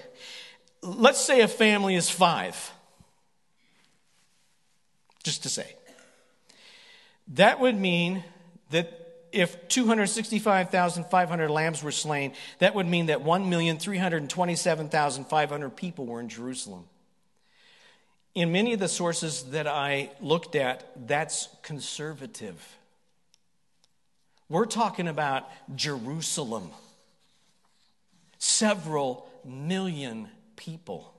Let's 0.81 1.21
say 1.21 1.41
a 1.41 1.47
family 1.47 1.95
is 1.95 2.09
five. 2.09 2.71
Just 5.23 5.43
to 5.43 5.49
say. 5.49 5.75
That 7.29 7.59
would 7.59 7.79
mean 7.79 8.23
that 8.71 8.97
if 9.31 9.69
265,500 9.69 11.49
lambs 11.49 11.83
were 11.83 11.91
slain, 11.91 12.33
that 12.59 12.75
would 12.75 12.87
mean 12.87 13.07
that 13.07 13.23
1,327,500 13.23 15.75
people 15.75 16.05
were 16.05 16.19
in 16.19 16.29
Jerusalem. 16.29 16.85
In 18.33 18.51
many 18.51 18.73
of 18.73 18.79
the 18.79 18.87
sources 18.87 19.43
that 19.51 19.67
I 19.67 20.11
looked 20.21 20.55
at, 20.55 21.07
that's 21.07 21.49
conservative. 21.63 22.77
We're 24.47 24.65
talking 24.65 25.07
about 25.07 25.49
Jerusalem 25.75 26.71
several 28.37 29.29
million 29.45 30.27
people. 30.55 31.13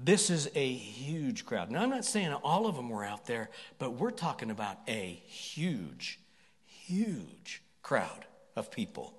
This 0.00 0.30
is 0.30 0.48
a 0.54 0.72
huge 0.72 1.44
crowd. 1.44 1.70
Now, 1.70 1.82
I'm 1.82 1.90
not 1.90 2.04
saying 2.04 2.32
all 2.32 2.66
of 2.68 2.76
them 2.76 2.88
were 2.90 3.04
out 3.04 3.26
there, 3.26 3.50
but 3.78 3.94
we're 3.94 4.12
talking 4.12 4.50
about 4.50 4.78
a 4.86 5.20
huge, 5.26 6.20
huge 6.64 7.62
crowd 7.82 8.24
of 8.54 8.70
people. 8.70 9.14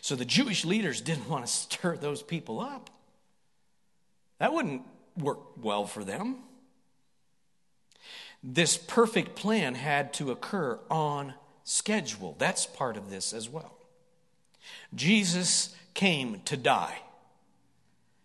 So 0.00 0.16
the 0.16 0.24
Jewish 0.24 0.64
leaders 0.64 1.02
didn't 1.02 1.28
want 1.28 1.44
to 1.44 1.52
stir 1.52 1.96
those 1.96 2.22
people 2.22 2.60
up. 2.60 2.88
That 4.38 4.52
wouldn't 4.52 4.82
work 5.16 5.40
well 5.62 5.86
for 5.86 6.04
them. 6.04 6.38
This 8.42 8.76
perfect 8.76 9.36
plan 9.36 9.74
had 9.74 10.12
to 10.14 10.30
occur 10.30 10.78
on 10.90 11.34
schedule. 11.64 12.36
That's 12.38 12.66
part 12.66 12.96
of 12.96 13.10
this 13.10 13.32
as 13.32 13.48
well. 13.48 13.78
Jesus 14.94 15.74
came 15.94 16.40
to 16.44 16.56
die. 16.56 16.98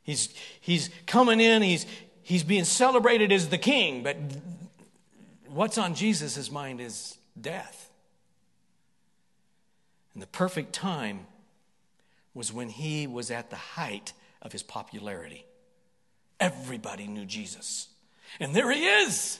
He's, 0.03 0.33
he's 0.59 0.89
coming 1.05 1.39
in, 1.39 1.61
he's, 1.61 1.85
he's 2.23 2.43
being 2.43 2.65
celebrated 2.65 3.31
as 3.31 3.49
the 3.49 3.57
king, 3.57 4.03
but 4.03 4.17
what's 5.47 5.77
on 5.77 5.93
Jesus' 5.93 6.51
mind 6.51 6.81
is 6.81 7.17
death. 7.39 7.89
And 10.13 10.23
the 10.23 10.27
perfect 10.27 10.73
time 10.73 11.27
was 12.33 12.51
when 12.51 12.69
he 12.69 13.07
was 13.07 13.31
at 13.31 13.49
the 13.49 13.55
height 13.55 14.13
of 14.41 14.51
his 14.51 14.63
popularity. 14.63 15.45
Everybody 16.39 17.07
knew 17.07 17.25
Jesus. 17.25 17.87
And 18.39 18.55
there 18.55 18.71
he 18.71 18.85
is. 18.85 19.39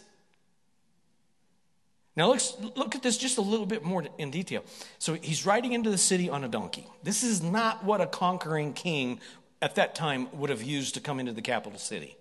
Now, 2.15 2.27
let's 2.27 2.57
look 2.75 2.95
at 2.95 3.03
this 3.03 3.17
just 3.17 3.38
a 3.38 3.41
little 3.41 3.65
bit 3.65 3.83
more 3.83 4.03
in 4.17 4.29
detail. 4.29 4.63
So, 4.97 5.13
he's 5.13 5.45
riding 5.45 5.71
into 5.71 5.89
the 5.89 5.97
city 5.97 6.29
on 6.29 6.43
a 6.43 6.49
donkey. 6.49 6.85
This 7.01 7.23
is 7.23 7.41
not 7.41 7.83
what 7.85 8.01
a 8.01 8.07
conquering 8.07 8.73
king 8.73 9.21
at 9.62 9.75
that 9.75 9.95
time 9.95 10.27
would 10.33 10.49
have 10.49 10.63
used 10.63 10.95
to 10.95 10.99
come 10.99 11.19
into 11.19 11.31
the 11.31 11.41
capital 11.41 11.79
city. 11.79 12.17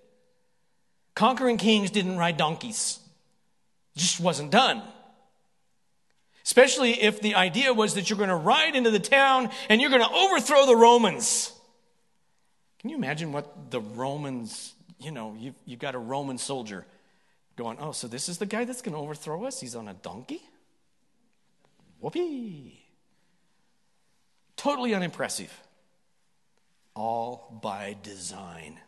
Conquering 1.14 1.56
kings 1.56 1.90
didn't 1.90 2.16
ride 2.16 2.36
donkeys, 2.36 3.00
it 3.96 3.98
just 3.98 4.20
wasn't 4.20 4.52
done. 4.52 4.82
Especially 6.44 6.92
if 7.02 7.20
the 7.20 7.34
idea 7.34 7.74
was 7.74 7.94
that 7.94 8.08
you're 8.08 8.16
going 8.16 8.30
to 8.30 8.36
ride 8.36 8.74
into 8.74 8.90
the 8.90 9.00
town 9.00 9.50
and 9.68 9.80
you're 9.80 9.90
going 9.90 10.02
to 10.02 10.10
overthrow 10.10 10.64
the 10.64 10.76
Romans. 10.76 11.52
Can 12.80 12.90
you 12.90 12.96
imagine 12.96 13.32
what 13.32 13.70
the 13.70 13.80
Romans, 13.80 14.74
you 15.00 15.10
know, 15.10 15.36
you've, 15.38 15.54
you've 15.66 15.80
got 15.80 15.94
a 15.94 15.98
Roman 15.98 16.38
soldier 16.38 16.86
going, 17.56 17.76
oh, 17.80 17.92
so 17.92 18.06
this 18.06 18.28
is 18.28 18.38
the 18.38 18.46
guy 18.46 18.64
that's 18.64 18.82
going 18.82 18.94
to 18.94 19.00
overthrow 19.00 19.44
us? 19.44 19.60
He's 19.60 19.74
on 19.74 19.88
a 19.88 19.94
donkey? 19.94 20.42
Whoopee. 22.00 22.80
Totally 24.56 24.94
unimpressive. 24.94 25.52
All 26.94 27.60
by 27.62 27.96
design. 28.02 28.78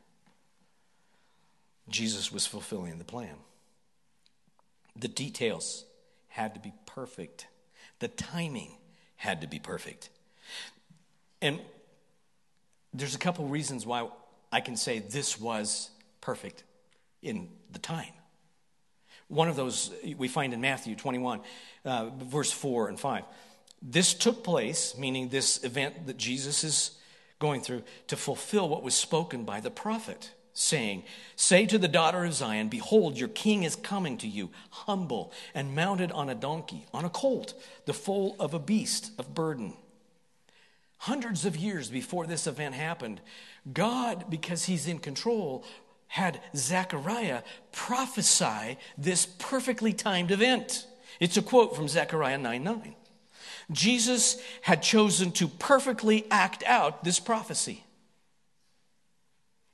Jesus 1.88 2.30
was 2.30 2.46
fulfilling 2.46 2.98
the 2.98 3.04
plan. 3.04 3.34
The 4.96 5.08
details 5.08 5.84
had 6.28 6.54
to 6.54 6.60
be 6.60 6.72
perfect, 6.86 7.46
the 7.98 8.08
timing 8.08 8.76
had 9.16 9.40
to 9.40 9.46
be 9.48 9.58
perfect. 9.58 10.08
And 11.42 11.60
there's 12.92 13.14
a 13.14 13.18
couple 13.18 13.46
reasons 13.46 13.86
why 13.86 14.08
I 14.52 14.60
can 14.60 14.76
say 14.76 14.98
this 14.98 15.40
was 15.40 15.90
perfect 16.20 16.64
in 17.22 17.48
the 17.72 17.78
time. 17.78 18.12
One 19.28 19.48
of 19.48 19.56
those 19.56 19.92
we 20.16 20.26
find 20.26 20.52
in 20.52 20.60
Matthew 20.60 20.96
21, 20.96 21.40
uh, 21.84 22.10
verse 22.18 22.50
4 22.50 22.88
and 22.88 22.98
5. 22.98 23.24
This 23.80 24.12
took 24.12 24.42
place, 24.42 24.96
meaning 24.98 25.28
this 25.28 25.62
event 25.62 26.06
that 26.06 26.16
Jesus 26.16 26.64
is 26.64 26.98
going 27.38 27.60
through, 27.60 27.84
to 28.08 28.16
fulfill 28.16 28.68
what 28.68 28.82
was 28.82 28.94
spoken 28.94 29.44
by 29.44 29.60
the 29.60 29.70
prophet, 29.70 30.32
saying, 30.52 31.04
Say 31.36 31.64
to 31.66 31.78
the 31.78 31.88
daughter 31.88 32.24
of 32.24 32.34
Zion, 32.34 32.68
Behold, 32.68 33.16
your 33.16 33.28
king 33.28 33.62
is 33.62 33.76
coming 33.76 34.18
to 34.18 34.26
you, 34.26 34.50
humble 34.70 35.32
and 35.54 35.74
mounted 35.74 36.10
on 36.12 36.28
a 36.28 36.34
donkey, 36.34 36.86
on 36.92 37.04
a 37.04 37.10
colt, 37.10 37.54
the 37.86 37.94
foal 37.94 38.36
of 38.38 38.52
a 38.52 38.58
beast 38.58 39.12
of 39.16 39.34
burden. 39.34 39.74
Hundreds 41.04 41.46
of 41.46 41.56
years 41.56 41.88
before 41.88 42.26
this 42.26 42.46
event 42.46 42.74
happened, 42.74 43.22
God, 43.72 44.26
because 44.28 44.66
He's 44.66 44.86
in 44.86 44.98
control, 44.98 45.64
had 46.08 46.38
Zechariah 46.54 47.42
prophesy 47.72 48.76
this 48.98 49.24
perfectly 49.24 49.94
timed 49.94 50.30
event. 50.30 50.86
It's 51.18 51.38
a 51.38 51.42
quote 51.42 51.74
from 51.74 51.88
Zechariah 51.88 52.36
9 52.36 52.62
9. 52.62 52.94
Jesus 53.72 54.42
had 54.60 54.82
chosen 54.82 55.32
to 55.32 55.48
perfectly 55.48 56.26
act 56.30 56.62
out 56.66 57.02
this 57.02 57.18
prophecy. 57.18 57.82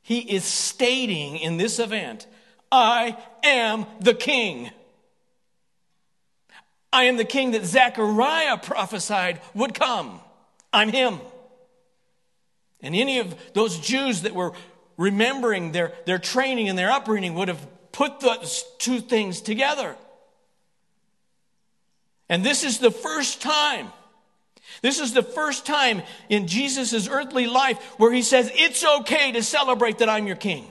He 0.03 0.21
is 0.21 0.45
stating 0.45 1.39
in 1.39 1.57
this 1.57 1.81
event, 1.81 2.29
I 2.71 3.19
am 3.43 3.85
the 3.99 4.15
king. 4.15 4.71
I 6.93 7.05
am 7.05 7.17
the 7.17 7.25
king 7.25 7.51
that 7.51 7.65
Zechariah 7.65 8.59
prophesied 8.59 9.41
would 9.53 9.75
come. 9.75 10.21
I'm 10.77 10.91
him. 10.91 11.19
And 12.83 12.95
any 12.95 13.19
of 13.19 13.35
those 13.55 13.79
Jews 13.81 14.23
that 14.23 14.35
were 14.35 14.53
remembering 14.99 15.73
their, 15.73 15.95
their 16.05 16.19
training 16.19 16.69
and 16.69 16.79
their 16.79 16.91
upbringing 16.91 17.35
would 17.35 17.49
have 17.49 17.67
put 17.93 18.21
those 18.21 18.63
two 18.79 19.01
things 19.01 19.41
together. 19.41 19.97
And 22.29 22.45
this 22.45 22.63
is 22.63 22.79
the 22.79 22.91
first 22.91 23.41
time. 23.41 23.91
This 24.83 24.99
is 24.99 25.15
the 25.15 25.23
first 25.23 25.65
time 25.65 26.03
in 26.29 26.47
Jesus' 26.47 27.09
earthly 27.09 27.47
life 27.47 27.79
where 27.99 28.13
he 28.13 28.23
says, 28.23 28.51
It's 28.55 28.85
okay 28.85 29.33
to 29.33 29.43
celebrate 29.43 29.99
that 29.99 30.11
I'm 30.11 30.27
your 30.27 30.37
king. 30.37 30.71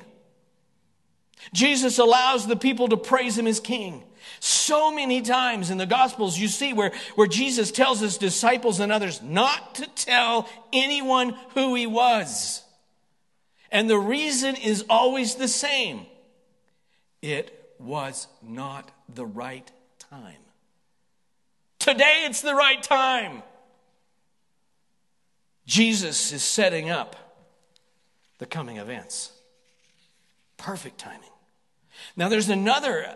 Jesus 1.53 1.97
allows 1.97 2.45
the 2.45 2.55
people 2.55 2.89
to 2.89 2.97
praise 2.97 3.37
him 3.37 3.47
as 3.47 3.59
king. 3.59 4.03
So 4.39 4.91
many 4.91 5.21
times 5.21 5.69
in 5.69 5.77
the 5.77 5.85
Gospels, 5.85 6.37
you 6.37 6.47
see 6.47 6.73
where, 6.73 6.91
where 7.15 7.27
Jesus 7.27 7.71
tells 7.71 7.99
his 7.99 8.17
disciples 8.17 8.79
and 8.79 8.91
others 8.91 9.21
not 9.21 9.75
to 9.75 9.87
tell 9.87 10.49
anyone 10.73 11.35
who 11.53 11.75
he 11.75 11.87
was. 11.87 12.63
And 13.71 13.89
the 13.89 13.97
reason 13.97 14.55
is 14.55 14.85
always 14.89 15.35
the 15.35 15.47
same 15.47 16.05
it 17.21 17.73
was 17.79 18.27
not 18.43 18.91
the 19.13 19.25
right 19.25 19.69
time. 20.11 20.37
Today 21.79 22.23
it's 22.25 22.41
the 22.41 22.53
right 22.55 22.81
time. 22.81 23.41
Jesus 25.65 26.31
is 26.31 26.43
setting 26.43 26.89
up 26.89 27.15
the 28.37 28.45
coming 28.45 28.77
events. 28.77 29.31
Perfect 30.57 30.99
timing. 30.99 31.29
Now, 32.15 32.29
there's 32.29 32.49
another 32.49 33.15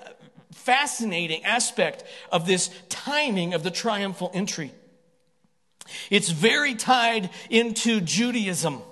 fascinating 0.69 1.43
aspect 1.45 2.03
of 2.31 2.45
this 2.45 2.69
timing 2.89 3.55
of 3.55 3.63
the 3.63 3.71
triumphal 3.71 4.29
entry. 4.35 4.71
It's 6.11 6.29
very 6.29 6.75
tied 6.75 7.31
into 7.49 8.01
Judaism. 8.01 8.83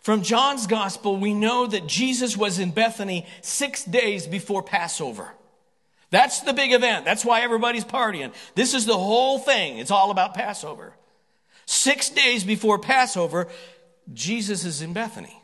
From 0.00 0.22
John's 0.22 0.66
gospel, 0.66 1.18
we 1.18 1.34
know 1.34 1.66
that 1.66 1.86
Jesus 1.86 2.34
was 2.34 2.58
in 2.58 2.70
Bethany 2.70 3.26
six 3.42 3.84
days 3.84 4.26
before 4.26 4.62
Passover. 4.62 5.34
That's 6.08 6.40
the 6.40 6.54
big 6.54 6.72
event. 6.72 7.04
That's 7.04 7.22
why 7.22 7.42
everybody's 7.42 7.84
partying. 7.84 8.32
This 8.54 8.72
is 8.72 8.86
the 8.86 8.96
whole 8.96 9.38
thing. 9.38 9.76
It's 9.76 9.90
all 9.90 10.10
about 10.10 10.32
Passover. 10.32 10.94
Six 11.66 12.08
days 12.08 12.42
before 12.42 12.78
Passover, 12.78 13.48
Jesus 14.14 14.64
is 14.64 14.80
in 14.80 14.94
Bethany. 14.94 15.37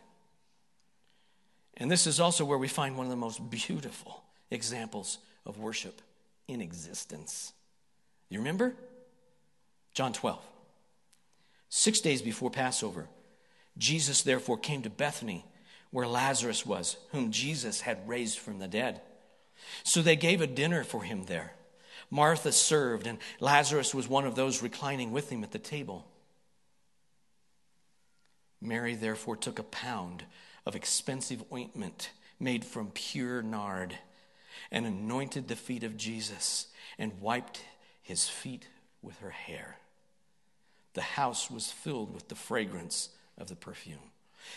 And 1.76 1.90
this 1.90 2.06
is 2.06 2.20
also 2.20 2.44
where 2.44 2.58
we 2.58 2.68
find 2.68 2.96
one 2.96 3.06
of 3.06 3.10
the 3.10 3.16
most 3.16 3.50
beautiful 3.50 4.22
examples 4.50 5.18
of 5.44 5.58
worship 5.58 6.00
in 6.46 6.60
existence. 6.60 7.52
You 8.28 8.38
remember? 8.38 8.74
John 9.92 10.12
12. 10.12 10.40
Six 11.68 12.00
days 12.00 12.22
before 12.22 12.50
Passover, 12.50 13.08
Jesus 13.76 14.22
therefore 14.22 14.58
came 14.58 14.82
to 14.82 14.90
Bethany, 14.90 15.44
where 15.90 16.06
Lazarus 16.06 16.64
was, 16.64 16.96
whom 17.10 17.32
Jesus 17.32 17.80
had 17.80 18.08
raised 18.08 18.38
from 18.38 18.58
the 18.58 18.68
dead. 18.68 19.00
So 19.82 20.02
they 20.02 20.16
gave 20.16 20.40
a 20.40 20.46
dinner 20.46 20.84
for 20.84 21.02
him 21.02 21.24
there. 21.24 21.52
Martha 22.10 22.52
served, 22.52 23.06
and 23.06 23.18
Lazarus 23.40 23.94
was 23.94 24.08
one 24.08 24.24
of 24.24 24.37
those 24.37 24.62
reclining 24.62 25.10
with 25.10 25.30
him 25.30 25.42
at 25.42 25.52
the 25.52 25.58
table. 25.58 26.06
Mary 28.60 28.94
therefore 28.94 29.37
took 29.37 29.58
a 29.58 29.64
pound 29.64 30.24
of 30.66 30.77
expensive 30.77 31.44
ointment 31.53 32.11
made 32.40 32.64
from 32.64 32.90
pure 32.92 33.42
nard 33.42 33.98
and 34.70 34.87
anointed 34.87 35.48
the 35.48 35.57
feet 35.57 35.85
of 35.85 35.96
Jesus 35.96 36.68
and 36.98 37.20
wiped 37.20 37.64
his 38.03 38.29
feet 38.29 38.68
with 39.03 39.18
her 39.18 39.31
hair. 39.31 39.79
The 40.94 41.03
house 41.03 41.50
was 41.50 41.70
filled 41.70 42.14
with 42.14 42.29
the 42.29 42.35
fragrance 42.35 43.11
of 43.37 43.48
the 43.48 43.57
perfume. 43.57 43.98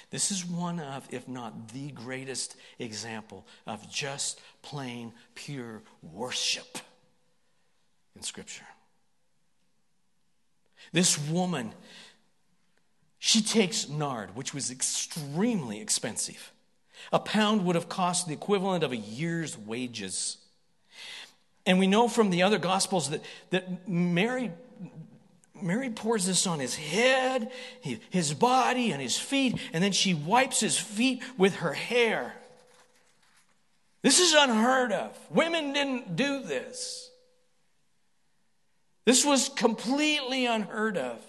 This 0.10 0.32
is 0.32 0.46
one 0.46 0.80
of, 0.80 1.08
if 1.12 1.28
not 1.28 1.70
the 1.70 1.92
greatest 1.92 2.56
example 2.78 3.46
of 3.66 3.90
just 3.90 4.42
plain 4.62 5.14
pure 5.34 5.82
worship 6.02 6.78
in 8.16 8.22
Scripture. 8.22 8.66
This 10.92 11.18
woman, 11.18 11.74
she 13.20 13.42
takes 13.42 13.90
nard, 13.90 14.36
which 14.36 14.54
was 14.54 14.72
extremely 14.72 15.82
expensive. 15.82 16.52
A 17.12 17.20
pound 17.20 17.66
would 17.66 17.76
have 17.76 17.90
cost 17.90 18.28
the 18.28 18.34
equivalent 18.34 18.84
of 18.84 18.92
a 18.92 18.98
year's 18.98 19.58
wages. 19.58 20.38
And 21.66 21.80
we 21.80 21.88
know 21.88 22.08
from 22.08 22.30
the 22.30 22.44
other 22.44 22.58
Gospels 22.58 23.10
that, 23.10 23.22
that 23.50 23.88
Mary 23.88 24.52
Mary 25.62 25.90
pours 25.90 26.26
this 26.26 26.46
on 26.46 26.60
his 26.60 26.76
head, 26.76 27.52
his 27.82 28.34
body, 28.34 28.92
and 28.92 29.02
his 29.02 29.18
feet, 29.18 29.60
and 29.74 29.84
then 29.84 29.92
she 29.92 30.14
wipes 30.14 30.60
his 30.60 30.78
feet 30.78 31.24
with 31.38 31.56
her 31.58 31.74
hair. 31.74 32.36
This 34.04 34.20
is 34.20 34.34
unheard 34.34 34.92
of. 34.92 35.18
Women 35.32 35.74
didn't 35.74 36.16
do 36.16 36.44
this. 36.44 37.10
This 39.06 39.26
was 39.26 39.50
completely 39.50 40.46
unheard 40.46 40.98
of. 40.98 41.20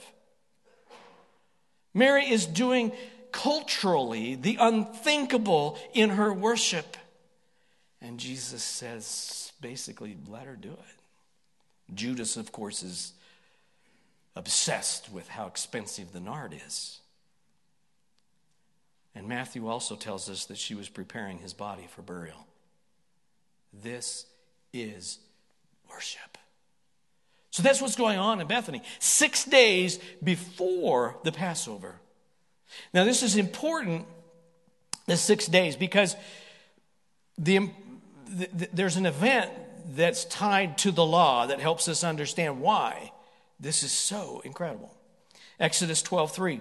Mary 1.98 2.30
is 2.30 2.46
doing 2.46 2.92
culturally 3.32 4.34
the 4.34 4.56
unthinkable 4.58 5.78
in 5.92 6.11
her 6.11 6.32
worship. 6.32 6.96
And 8.00 8.18
Jesus 8.18 8.62
says, 8.62 9.52
basically, 9.61 10.16
let 10.28 10.46
her 10.46 10.56
do 10.56 10.70
it. 10.70 11.94
Judas, 11.94 12.37
of 12.37 12.52
course, 12.52 12.82
is 12.82 13.12
obsessed 14.37 15.11
with 15.11 15.28
how 15.28 15.46
expensive 15.46 16.12
the 16.12 16.20
nard 16.20 16.54
is. 16.66 17.00
And 19.14 19.26
Matthew 19.26 19.66
also 19.66 19.96
tells 19.96 20.30
us 20.30 20.44
that 20.44 20.58
she 20.58 20.76
was 20.76 20.88
preparing 20.88 21.38
his 21.38 21.52
body 21.52 21.88
for 21.90 22.02
burial. 22.02 22.46
This 23.72 24.26
is 24.72 25.18
worship. 25.90 26.38
So 27.59 27.64
that's 27.64 27.83
what's 27.83 27.97
going 27.97 28.21
on 28.21 28.40
in 28.40 28.47
Bethany. 28.47 28.83
Six 29.01 29.44
days 29.44 29.99
before 30.23 31.16
the 31.25 31.33
Passover. 31.33 31.97
Now, 32.94 33.03
this 33.03 33.25
is 33.25 33.35
important, 33.35 34.07
the 35.07 35.16
six 35.16 35.49
days, 35.49 35.75
because 35.75 36.14
the, 37.37 37.68
the, 38.29 38.68
there's 38.73 38.94
an 38.94 39.07
event 39.07 39.51
that's 39.88 40.25
tied 40.27 40.79
to 40.79 40.92
the 40.92 41.05
law 41.05 41.47
that 41.47 41.59
helps 41.59 41.88
us 41.88 42.05
understand 42.05 42.61
why 42.61 43.11
this 43.59 43.83
is 43.83 43.90
so 43.90 44.40
incredible. 44.44 44.94
Exodus 45.59 46.01
12 46.01 46.31
3. 46.31 46.61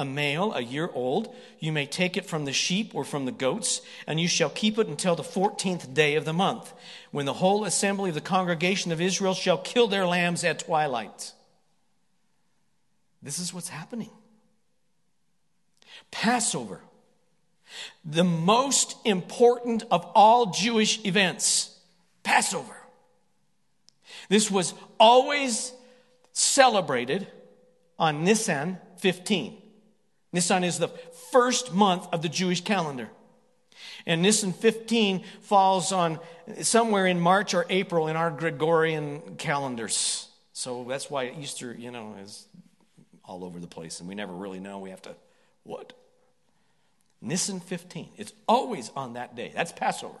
a 0.00 0.04
male, 0.04 0.54
a 0.54 0.62
year 0.62 0.88
old. 0.94 1.34
You 1.58 1.72
may 1.72 1.84
take 1.84 2.16
it 2.16 2.24
from 2.24 2.46
the 2.46 2.54
sheep 2.54 2.94
or 2.94 3.04
from 3.04 3.26
the 3.26 3.32
goats, 3.32 3.82
and 4.06 4.18
you 4.18 4.26
shall 4.26 4.48
keep 4.48 4.78
it 4.78 4.88
until 4.88 5.14
the 5.14 5.22
fourteenth 5.22 5.92
day 5.92 6.14
of 6.16 6.24
the 6.24 6.32
month, 6.32 6.72
when 7.10 7.26
the 7.26 7.34
whole 7.34 7.66
assembly 7.66 8.08
of 8.08 8.14
the 8.14 8.22
congregation 8.22 8.92
of 8.92 9.00
Israel 9.00 9.34
shall 9.34 9.58
kill 9.58 9.88
their 9.88 10.06
lambs 10.06 10.42
at 10.42 10.60
twilight. 10.60 11.34
This 13.22 13.38
is 13.38 13.52
what's 13.52 13.68
happening. 13.68 14.10
Passover, 16.10 16.80
the 18.02 18.24
most 18.24 18.96
important 19.04 19.84
of 19.90 20.10
all 20.14 20.46
Jewish 20.46 21.04
events. 21.04 21.78
Passover. 22.22 22.76
This 24.30 24.50
was 24.50 24.72
always 24.98 25.74
celebrated 26.32 27.26
on 27.98 28.24
Nisan 28.24 28.78
15. 28.98 29.59
Nisan 30.32 30.64
is 30.64 30.78
the 30.78 30.88
first 31.32 31.72
month 31.72 32.06
of 32.12 32.22
the 32.22 32.28
Jewish 32.28 32.62
calendar. 32.62 33.08
And 34.06 34.22
Nisan 34.22 34.52
15 34.52 35.24
falls 35.42 35.92
on 35.92 36.20
somewhere 36.62 37.06
in 37.06 37.20
March 37.20 37.54
or 37.54 37.66
April 37.68 38.08
in 38.08 38.16
our 38.16 38.30
Gregorian 38.30 39.36
calendars. 39.36 40.28
So 40.52 40.84
that's 40.88 41.10
why 41.10 41.34
Easter, 41.38 41.74
you 41.76 41.90
know, 41.90 42.16
is 42.22 42.46
all 43.24 43.44
over 43.44 43.58
the 43.58 43.66
place 43.66 44.00
and 44.00 44.08
we 44.08 44.14
never 44.14 44.32
really 44.32 44.60
know. 44.60 44.78
We 44.78 44.90
have 44.90 45.02
to, 45.02 45.14
what? 45.64 45.92
Nisan 47.20 47.60
15. 47.60 48.10
It's 48.16 48.32
always 48.48 48.90
on 48.96 49.14
that 49.14 49.36
day. 49.36 49.52
That's 49.54 49.72
Passover. 49.72 50.18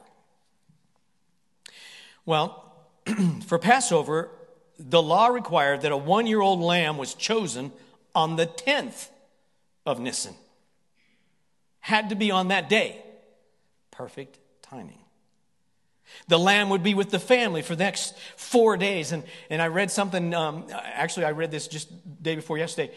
Well, 2.26 2.74
for 3.46 3.58
Passover, 3.58 4.28
the 4.78 5.02
law 5.02 5.28
required 5.28 5.82
that 5.82 5.92
a 5.92 5.96
one 5.96 6.26
year 6.26 6.40
old 6.40 6.60
lamb 6.60 6.96
was 6.98 7.14
chosen 7.14 7.72
on 8.14 8.36
the 8.36 8.46
10th 8.46 9.08
of 9.86 10.00
Nisan. 10.00 10.34
Had 11.80 12.10
to 12.10 12.14
be 12.14 12.30
on 12.30 12.48
that 12.48 12.68
day. 12.68 13.02
Perfect 13.90 14.38
timing. 14.62 14.98
The 16.28 16.38
lamb 16.38 16.70
would 16.70 16.82
be 16.82 16.94
with 16.94 17.10
the 17.10 17.18
family 17.18 17.62
for 17.62 17.76
the 17.76 17.84
next 17.84 18.16
four 18.36 18.76
days. 18.76 19.12
And, 19.12 19.24
and 19.48 19.62
I 19.62 19.68
read 19.68 19.90
something, 19.90 20.34
um, 20.34 20.66
actually, 20.72 21.26
I 21.26 21.32
read 21.32 21.50
this 21.50 21.68
just 21.68 21.88
day 22.22 22.34
before 22.34 22.58
yesterday. 22.58 22.92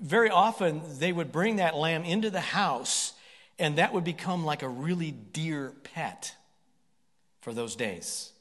Very 0.00 0.30
often, 0.30 0.82
they 0.98 1.12
would 1.12 1.32
bring 1.32 1.56
that 1.56 1.76
lamb 1.76 2.04
into 2.04 2.30
the 2.30 2.40
house, 2.40 3.12
and 3.58 3.78
that 3.78 3.92
would 3.92 4.04
become 4.04 4.44
like 4.44 4.62
a 4.62 4.68
really 4.68 5.10
dear 5.10 5.72
pet 5.94 6.34
for 7.40 7.52
those 7.52 7.76
days. 7.76 8.32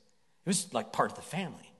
It 0.46 0.50
was 0.50 0.74
like 0.74 0.92
part 0.92 1.12
of 1.12 1.16
the 1.16 1.24
family. 1.24 1.72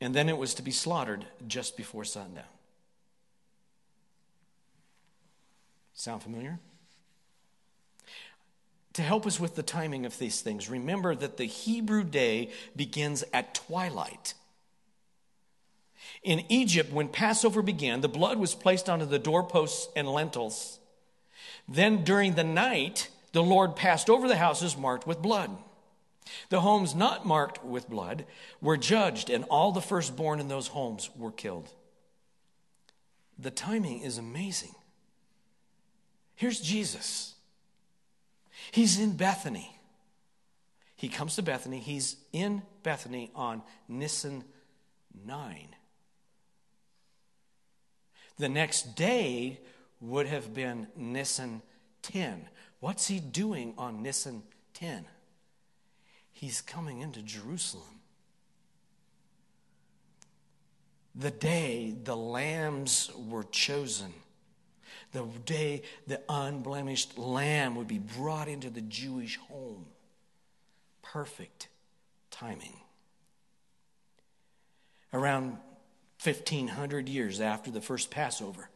And 0.00 0.14
then 0.14 0.28
it 0.28 0.36
was 0.36 0.54
to 0.54 0.62
be 0.62 0.70
slaughtered 0.70 1.24
just 1.46 1.76
before 1.76 2.04
sundown. 2.04 2.44
Sound 5.96 6.22
familiar? 6.22 6.60
To 8.92 9.02
help 9.02 9.26
us 9.26 9.40
with 9.40 9.56
the 9.56 9.62
timing 9.62 10.06
of 10.06 10.18
these 10.18 10.42
things, 10.42 10.70
remember 10.70 11.14
that 11.14 11.38
the 11.38 11.46
Hebrew 11.46 12.04
day 12.04 12.50
begins 12.76 13.24
at 13.32 13.54
twilight. 13.54 14.34
In 16.22 16.44
Egypt, 16.50 16.92
when 16.92 17.08
Passover 17.08 17.62
began, 17.62 18.02
the 18.02 18.08
blood 18.08 18.38
was 18.38 18.54
placed 18.54 18.88
onto 18.88 19.06
the 19.06 19.18
doorposts 19.18 19.88
and 19.96 20.06
lintels. 20.06 20.78
Then 21.66 22.04
during 22.04 22.34
the 22.34 22.44
night, 22.44 23.08
the 23.32 23.42
Lord 23.42 23.74
passed 23.74 24.10
over 24.10 24.28
the 24.28 24.36
houses 24.36 24.76
marked 24.76 25.06
with 25.06 25.22
blood. 25.22 25.56
The 26.50 26.60
homes 26.60 26.94
not 26.94 27.26
marked 27.26 27.64
with 27.64 27.88
blood 27.88 28.26
were 28.60 28.76
judged, 28.76 29.30
and 29.30 29.44
all 29.44 29.72
the 29.72 29.80
firstborn 29.80 30.40
in 30.40 30.48
those 30.48 30.68
homes 30.68 31.08
were 31.16 31.32
killed. 31.32 31.70
The 33.38 33.50
timing 33.50 34.02
is 34.02 34.18
amazing. 34.18 34.74
Here's 36.36 36.60
Jesus. 36.60 37.34
He's 38.70 39.00
in 39.00 39.16
Bethany. 39.16 39.76
He 40.94 41.08
comes 41.08 41.36
to 41.36 41.42
Bethany. 41.42 41.78
He's 41.78 42.16
in 42.32 42.62
Bethany 42.82 43.30
on 43.34 43.62
Nisan 43.88 44.44
9. 45.26 45.68
The 48.38 48.48
next 48.48 48.96
day 48.96 49.60
would 50.00 50.26
have 50.26 50.52
been 50.52 50.88
Nisan 50.94 51.62
10. 52.02 52.48
What's 52.80 53.08
he 53.08 53.18
doing 53.18 53.74
on 53.78 54.02
Nisan 54.02 54.42
10? 54.74 55.06
He's 56.32 56.60
coming 56.60 57.00
into 57.00 57.22
Jerusalem. 57.22 58.00
The 61.14 61.30
day 61.30 61.96
the 62.04 62.16
lambs 62.16 63.10
were 63.16 63.44
chosen, 63.44 64.12
the 65.16 65.24
day 65.46 65.82
the 66.06 66.20
unblemished 66.28 67.16
lamb 67.16 67.74
would 67.76 67.88
be 67.88 67.98
brought 67.98 68.48
into 68.48 68.68
the 68.68 68.82
Jewish 68.82 69.38
home. 69.48 69.86
Perfect 71.02 71.68
timing. 72.30 72.76
Around 75.12 75.56
1500 76.22 77.08
years 77.08 77.40
after 77.40 77.70
the 77.70 77.80
first 77.80 78.10
Passover, 78.10 78.68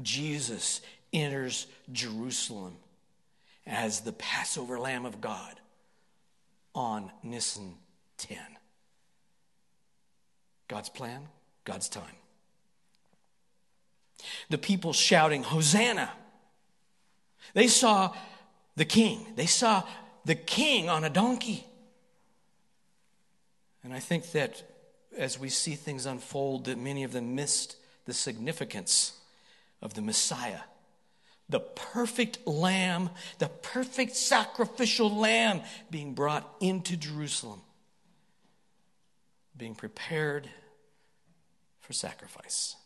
Jesus 0.00 0.80
enters 1.12 1.66
Jerusalem 1.90 2.76
as 3.66 4.00
the 4.00 4.12
Passover 4.12 4.78
Lamb 4.78 5.04
of 5.04 5.20
God 5.20 5.60
on 6.74 7.10
Nisan 7.24 7.74
10. 8.18 8.38
God's 10.68 10.88
plan, 10.88 11.22
God's 11.64 11.88
time. 11.88 12.21
The 14.50 14.58
people 14.58 14.92
shouting, 14.92 15.42
Hosanna. 15.42 16.10
They 17.54 17.68
saw 17.68 18.14
the 18.76 18.84
king. 18.84 19.26
They 19.36 19.46
saw 19.46 19.82
the 20.24 20.34
king 20.34 20.88
on 20.88 21.04
a 21.04 21.10
donkey. 21.10 21.66
And 23.84 23.92
I 23.92 23.98
think 23.98 24.32
that 24.32 24.62
as 25.16 25.38
we 25.38 25.48
see 25.48 25.74
things 25.74 26.06
unfold, 26.06 26.66
that 26.66 26.78
many 26.78 27.04
of 27.04 27.12
them 27.12 27.34
missed 27.34 27.76
the 28.06 28.14
significance 28.14 29.12
of 29.80 29.94
the 29.94 30.02
Messiah 30.02 30.60
the 31.52 31.60
perfect 31.60 32.46
lamb, 32.46 33.10
the 33.38 33.48
perfect 33.48 34.16
sacrificial 34.16 35.14
lamb 35.14 35.60
being 35.90 36.14
brought 36.14 36.50
into 36.60 36.96
Jerusalem, 36.96 37.60
being 39.56 39.74
prepared 39.74 40.48
for 41.80 41.92
sacrifice. 41.92 42.76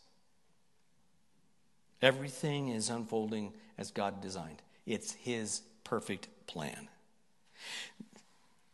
Everything 2.01 2.69
is 2.69 2.89
unfolding 2.89 3.53
as 3.77 3.91
God 3.91 4.21
designed. 4.21 4.61
It's 4.85 5.13
His 5.13 5.61
perfect 5.83 6.27
plan. 6.47 6.87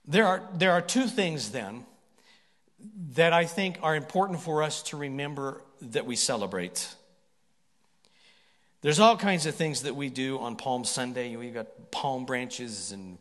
There 0.06 0.26
are, 0.26 0.44
there 0.54 0.72
are 0.72 0.82
two 0.82 1.08
things 1.08 1.52
then 1.52 1.86
that 3.14 3.32
I 3.32 3.46
think 3.46 3.78
are 3.82 3.96
important 3.96 4.42
for 4.42 4.62
us 4.62 4.84
to 4.84 4.98
remember 4.98 5.62
that 5.82 6.06
we 6.06 6.16
celebrate 6.16 6.94
there's 8.84 9.00
all 9.00 9.16
kinds 9.16 9.46
of 9.46 9.56
things 9.56 9.84
that 9.84 9.96
we 9.96 10.10
do 10.10 10.38
on 10.40 10.58
Palm 10.58 10.84
Sunday. 10.84 11.38
We've 11.38 11.54
got 11.54 11.90
palm 11.90 12.26
branches 12.26 12.92
and, 12.92 13.18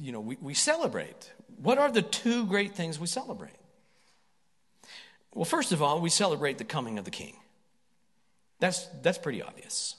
you 0.00 0.12
know, 0.12 0.20
we, 0.20 0.38
we 0.40 0.54
celebrate. 0.54 1.32
What 1.60 1.76
are 1.78 1.90
the 1.90 2.02
two 2.02 2.46
great 2.46 2.76
things 2.76 3.00
we 3.00 3.08
celebrate? 3.08 3.56
Well, 5.34 5.44
first 5.44 5.72
of 5.72 5.82
all, 5.82 6.00
we 6.00 6.08
celebrate 6.08 6.58
the 6.58 6.64
coming 6.64 6.98
of 6.98 7.04
the 7.04 7.10
King. 7.10 7.34
That's, 8.62 8.86
that's 9.02 9.18
pretty 9.18 9.42
obvious. 9.42 9.96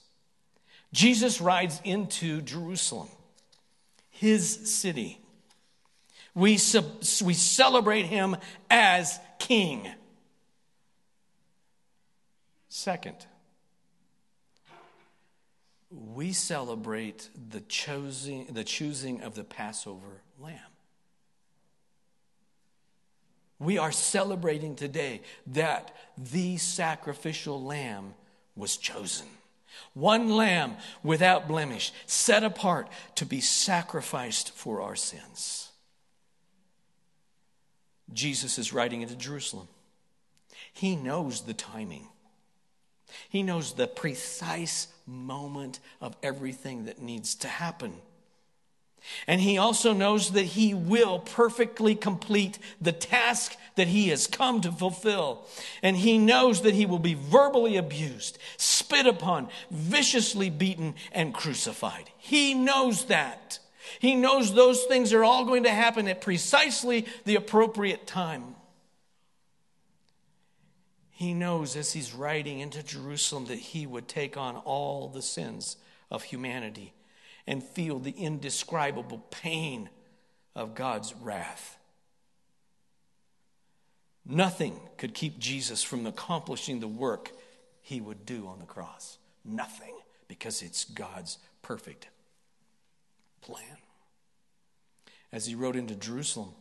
Jesus 0.94 1.42
rides 1.42 1.82
into 1.84 2.42
Jerusalem, 2.42 3.10
his 4.10 4.74
city. 4.74 5.20
We, 6.34 6.56
sub, 6.56 6.86
we 7.26 7.34
celebrate 7.34 8.06
him 8.06 8.38
as 8.70 9.20
king. 9.38 9.92
Second, 12.70 13.18
we 15.92 16.32
celebrate 16.32 17.28
the 17.50 17.60
choosing, 17.60 18.46
the 18.46 18.64
choosing 18.64 19.24
of 19.24 19.36
the 19.36 19.44
Passover 19.44 20.22
lamb. 20.40 20.58
We 23.60 23.78
are 23.78 23.92
celebrating 23.92 24.78
today 24.78 25.20
that 25.48 25.94
the 26.18 26.56
sacrificial 26.56 27.62
lamb 27.62 28.14
was 28.56 28.78
chosen. 28.78 29.28
One 29.94 30.30
lamb 30.30 30.78
without 31.04 31.48
blemish, 31.48 31.92
set 32.06 32.44
apart 32.44 32.90
to 33.16 33.26
be 33.26 33.42
sacrificed 33.42 34.52
for 34.52 34.82
our 34.82 34.96
sins. 34.96 35.70
Jesus 38.12 38.58
is 38.58 38.74
riding 38.74 39.02
into 39.02 39.16
Jerusalem. 39.16 39.68
He 40.72 40.96
knows 40.96 41.42
the 41.42 41.54
timing. 41.54 42.08
He 43.30 43.44
knows 43.44 43.74
the 43.74 43.88
precise 43.88 44.88
moment 45.06 45.80
of 46.02 46.16
everything 46.24 46.86
that 46.86 47.02
needs 47.02 47.36
to 47.36 47.48
happen. 47.48 47.94
And 49.28 49.42
he 49.42 49.58
also 49.58 49.94
knows 49.94 50.32
that 50.32 50.44
he 50.44 50.74
will 50.74 51.20
perfectly 51.20 51.94
complete 51.94 52.58
the 52.80 52.92
task 52.92 53.56
that 53.76 53.88
he 53.88 54.10
has 54.10 54.28
come 54.28 54.62
to 54.62 54.72
fulfill. 54.72 55.48
And 55.82 55.98
he 55.98 56.18
knows 56.18 56.62
that 56.62 56.76
he 56.76 56.86
will 56.86 57.00
be 57.00 57.14
verbally 57.14 57.76
abused, 57.76 58.38
spit 58.58 59.08
upon, 59.08 59.50
viciously 59.72 60.50
beaten, 60.50 60.96
and 61.12 61.34
crucified. 61.34 62.10
He 62.18 62.54
knows 62.54 63.06
that. 63.06 63.60
He 64.00 64.16
knows 64.16 64.54
those 64.54 64.84
things 64.84 65.14
are 65.14 65.24
all 65.24 65.46
going 65.46 65.64
to 65.64 65.72
happen 65.72 66.08
at 66.08 66.22
precisely 66.22 67.06
the 67.26 67.36
appropriate 67.36 68.08
time. 68.08 68.56
He 71.12 71.34
knows 71.34 71.76
as 71.76 71.94
he's 71.94 72.14
riding 72.14 72.60
into 72.60 72.84
Jerusalem 72.84 73.46
that 73.46 73.60
he 73.60 73.86
would 73.86 74.08
take 74.08 74.36
on 74.36 74.56
all 74.58 75.08
the 75.08 75.22
sins 75.22 75.78
of 76.10 76.24
humanity 76.24 76.94
and 77.46 77.64
feel 77.64 78.00
the 78.00 78.12
indescribable 78.12 79.24
pain 79.30 79.90
of 80.56 80.76
God's 80.76 81.14
wrath. 81.16 81.78
Nothing 84.26 84.80
could 84.98 85.14
keep 85.14 85.38
Jesus 85.38 85.84
from 85.84 86.06
accomplishing 86.06 86.80
the 86.80 86.88
work 86.88 87.32
he 87.82 88.00
would 88.00 88.26
do 88.26 88.48
on 88.48 88.60
the 88.60 88.66
cross. 88.66 89.18
Nothing, 89.44 89.94
because 90.28 90.62
it's 90.62 90.86
God's 90.86 91.38
perfect 91.62 92.08
plan. 93.42 93.78
As 95.32 95.46
he 95.46 95.56
rode 95.56 95.76
into 95.76 95.96
Jerusalem, 95.96 96.52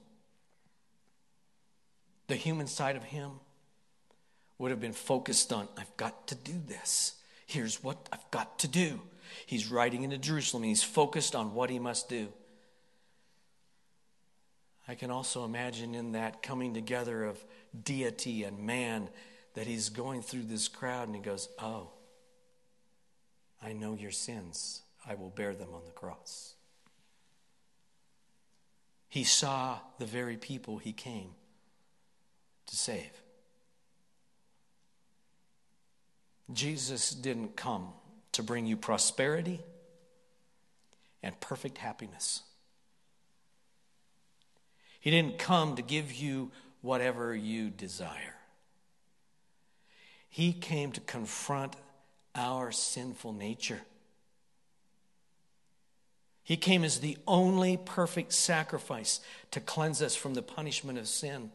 the 2.27 2.35
human 2.35 2.67
side 2.67 2.97
of 2.97 3.05
him 3.05 3.33
would 4.59 4.71
have 4.71 4.81
been 4.81 4.93
focused 4.93 5.53
on, 5.53 5.69
I've 5.77 5.97
got 5.97 6.27
to 6.29 6.35
do 6.35 6.55
this. 6.67 7.15
Here's 7.47 7.83
what 7.83 8.09
I've 8.13 8.31
got 8.31 8.59
to 8.61 8.69
do. 8.69 9.01
He's 9.47 9.71
riding 9.71 10.03
into 10.03 10.19
Jerusalem 10.19 10.63
and 10.63 10.71
he's 10.71 10.83
focused 10.83 11.35
on 11.35 11.55
what 11.55 11.71
he 11.71 11.79
must 11.79 12.09
do. 12.09 12.33
I 14.89 14.95
can 14.95 15.11
also 15.11 15.45
imagine 15.45 15.95
in 15.95 16.13
that 16.13 16.43
coming 16.43 16.75
together 16.75 17.25
of 17.25 17.43
deity 17.85 18.45
and 18.45 18.59
man 18.59 19.09
that 19.55 19.67
he's 19.67 19.89
going 19.89 20.23
through 20.23 20.45
this 20.45 20.69
crowd 20.69 21.07
and 21.09 21.17
he 21.17 21.23
goes, 21.23 21.49
Oh, 21.61 21.91
I 23.63 23.73
know 23.73 23.95
your 23.95 24.11
sins. 24.11 24.83
I 25.07 25.15
will 25.15 25.31
bear 25.31 25.55
them 25.55 25.69
on 25.75 25.85
the 25.85 25.93
cross. 25.93 26.55
He 29.09 29.25
saw 29.25 29.79
the 29.99 30.07
very 30.07 30.37
people 30.37 30.79
he 30.79 30.93
came 30.93 31.31
to 32.67 32.77
save. 32.77 33.11
Jesus 36.53 37.11
didn't 37.11 37.57
come 37.57 37.89
to 38.33 38.43
bring 38.43 38.67
you 38.67 38.77
prosperity 38.77 39.61
and 41.23 41.39
perfect 41.41 41.79
happiness. 41.79 42.43
He 45.03 45.11
didn't 45.11 45.37
come 45.37 45.75
to 45.75 45.83
give 45.83 46.13
you 46.13 46.53
whatever 46.81 47.35
you 47.35 47.71
desire. 47.71 48.37
He 50.29 50.53
came 50.53 50.93
to 50.93 51.01
confront 51.01 51.75
our 52.37 52.71
sinful 52.71 53.33
nature. 53.33 53.81
He 56.45 56.57
came 56.57 56.85
as 56.85 57.01
the 57.01 57.19
only 57.27 57.77
perfect 57.77 58.33
sacrifice 58.33 59.19
to 59.51 59.59
cleanse 59.59 60.01
us 60.01 60.15
from 60.15 60.35
the 60.35 60.41
punishment 60.41 61.01
of 61.01 61.09
sin 61.09 61.51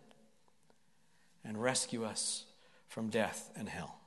and 1.45 1.63
rescue 1.63 2.03
us 2.03 2.43
from 2.89 3.07
death 3.07 3.49
and 3.55 3.69
hell. 3.69 3.97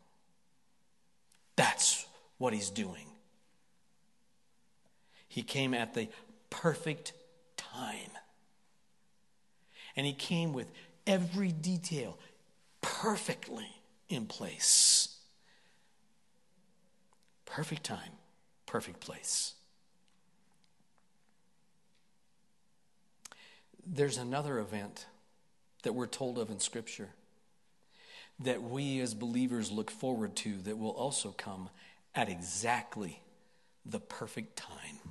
That's 1.57 2.07
what 2.37 2.53
he's 2.53 2.69
doing. 2.69 3.07
He 5.29 5.43
came 5.43 5.73
at 5.73 5.95
the 5.95 6.09
perfect 6.51 7.15
time. 7.57 8.11
And 9.97 10.07
he 10.07 10.13
came 10.13 10.53
with 10.53 10.71
every 11.07 11.53
detail 11.53 12.19
perfectly 12.81 13.69
in 14.09 14.27
place. 14.27 15.17
Perfect 17.47 17.85
time, 17.85 18.13
perfect 18.67 19.01
place. 19.01 19.55
There's 23.85 24.19
another 24.19 24.59
event 24.59 25.07
that 25.83 25.95
we're 25.95 26.07
told 26.07 26.39
of 26.39 26.51
in 26.51 26.61
Scripture 26.61 27.11
that 28.39 28.63
we 28.63 29.01
as 29.01 29.15
believers 29.15 29.71
look 29.71 29.91
forward 29.91 30.37
to 30.37 30.57
that 30.63 30.79
will 30.79 30.91
also 30.91 31.35
come 31.37 31.69
at 32.15 32.29
exactly 32.29 33.21
the 33.85 34.01
perfect 34.01 34.57
time. 34.57 35.10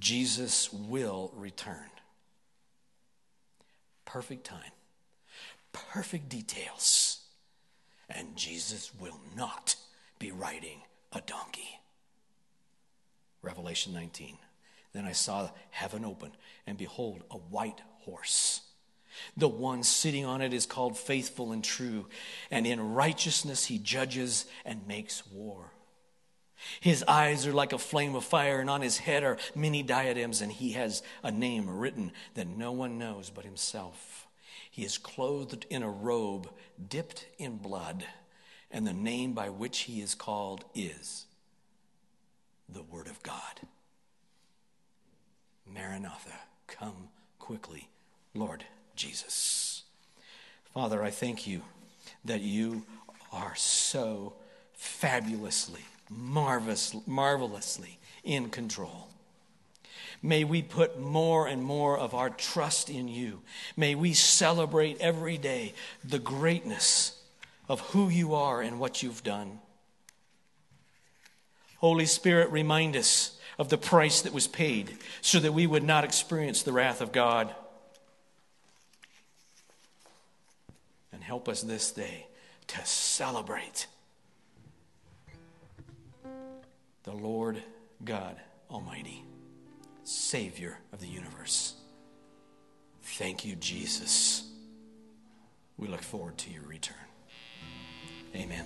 Jesus 0.00 0.72
will 0.72 1.30
return. 1.36 1.90
Perfect 4.06 4.44
time, 4.44 4.72
perfect 5.72 6.28
details, 6.28 7.20
and 8.08 8.34
Jesus 8.34 8.90
will 8.98 9.20
not 9.36 9.76
be 10.18 10.32
riding 10.32 10.80
a 11.12 11.20
donkey. 11.20 11.80
Revelation 13.42 13.92
19. 13.92 14.36
Then 14.92 15.04
I 15.04 15.12
saw 15.12 15.50
heaven 15.70 16.04
open, 16.04 16.32
and 16.66 16.76
behold, 16.76 17.22
a 17.30 17.36
white 17.36 17.80
horse. 18.00 18.62
The 19.36 19.48
one 19.48 19.82
sitting 19.82 20.24
on 20.24 20.40
it 20.40 20.52
is 20.52 20.66
called 20.66 20.96
faithful 20.98 21.52
and 21.52 21.62
true, 21.62 22.06
and 22.50 22.66
in 22.66 22.94
righteousness 22.94 23.66
he 23.66 23.78
judges 23.78 24.46
and 24.64 24.86
makes 24.88 25.26
war. 25.26 25.72
His 26.80 27.02
eyes 27.04 27.46
are 27.46 27.52
like 27.52 27.72
a 27.72 27.78
flame 27.78 28.14
of 28.14 28.24
fire, 28.24 28.60
and 28.60 28.70
on 28.70 28.82
his 28.82 28.98
head 28.98 29.24
are 29.24 29.38
many 29.54 29.82
diadems, 29.82 30.40
and 30.40 30.52
he 30.52 30.72
has 30.72 31.02
a 31.22 31.30
name 31.30 31.68
written 31.68 32.12
that 32.34 32.46
no 32.48 32.72
one 32.72 32.98
knows 32.98 33.30
but 33.30 33.44
himself. 33.44 34.26
He 34.70 34.84
is 34.84 34.98
clothed 34.98 35.66
in 35.68 35.82
a 35.82 35.90
robe 35.90 36.48
dipped 36.88 37.26
in 37.38 37.56
blood, 37.56 38.04
and 38.70 38.86
the 38.86 38.92
name 38.92 39.32
by 39.32 39.48
which 39.50 39.80
he 39.80 40.00
is 40.00 40.14
called 40.14 40.64
is 40.74 41.26
the 42.68 42.82
Word 42.82 43.08
of 43.08 43.22
God. 43.22 43.60
Maranatha, 45.66 46.34
come 46.66 47.08
quickly, 47.38 47.88
Lord 48.34 48.64
Jesus. 48.94 49.82
Father, 50.72 51.02
I 51.02 51.10
thank 51.10 51.46
you 51.46 51.62
that 52.24 52.40
you 52.40 52.84
are 53.32 53.54
so 53.56 54.34
fabulously, 54.72 55.84
marvelous, 56.10 56.94
marvelously 57.06 57.98
in 58.24 58.50
control. 58.50 59.08
May 60.22 60.44
we 60.44 60.60
put 60.60 61.00
more 61.00 61.46
and 61.46 61.62
more 61.62 61.96
of 61.96 62.14
our 62.14 62.28
trust 62.28 62.90
in 62.90 63.08
you. 63.08 63.40
May 63.76 63.94
we 63.94 64.12
celebrate 64.12 65.00
every 65.00 65.38
day 65.38 65.72
the 66.04 66.18
greatness 66.18 67.18
of 67.68 67.80
who 67.80 68.08
you 68.08 68.34
are 68.34 68.60
and 68.60 68.78
what 68.78 69.02
you've 69.02 69.22
done. 69.22 69.60
Holy 71.78 72.04
Spirit, 72.04 72.50
remind 72.50 72.96
us 72.96 73.38
of 73.58 73.70
the 73.70 73.78
price 73.78 74.20
that 74.22 74.34
was 74.34 74.46
paid 74.46 74.98
so 75.22 75.38
that 75.40 75.52
we 75.52 75.66
would 75.66 75.84
not 75.84 76.04
experience 76.04 76.62
the 76.62 76.72
wrath 76.72 77.00
of 77.00 77.12
God. 77.12 77.54
And 81.12 81.22
help 81.22 81.48
us 81.48 81.62
this 81.62 81.90
day 81.92 82.26
to 82.66 82.84
celebrate 82.84 83.86
the 87.02 87.12
Lord 87.12 87.62
God 88.04 88.36
Almighty, 88.70 89.24
Savior 90.04 90.78
of 90.92 91.00
the 91.00 91.06
universe. 91.06 91.74
Thank 93.02 93.44
you, 93.44 93.56
Jesus. 93.56 94.44
We 95.76 95.88
look 95.88 96.02
forward 96.02 96.36
to 96.38 96.50
your 96.50 96.62
return. 96.62 96.96
Amen. 98.34 98.64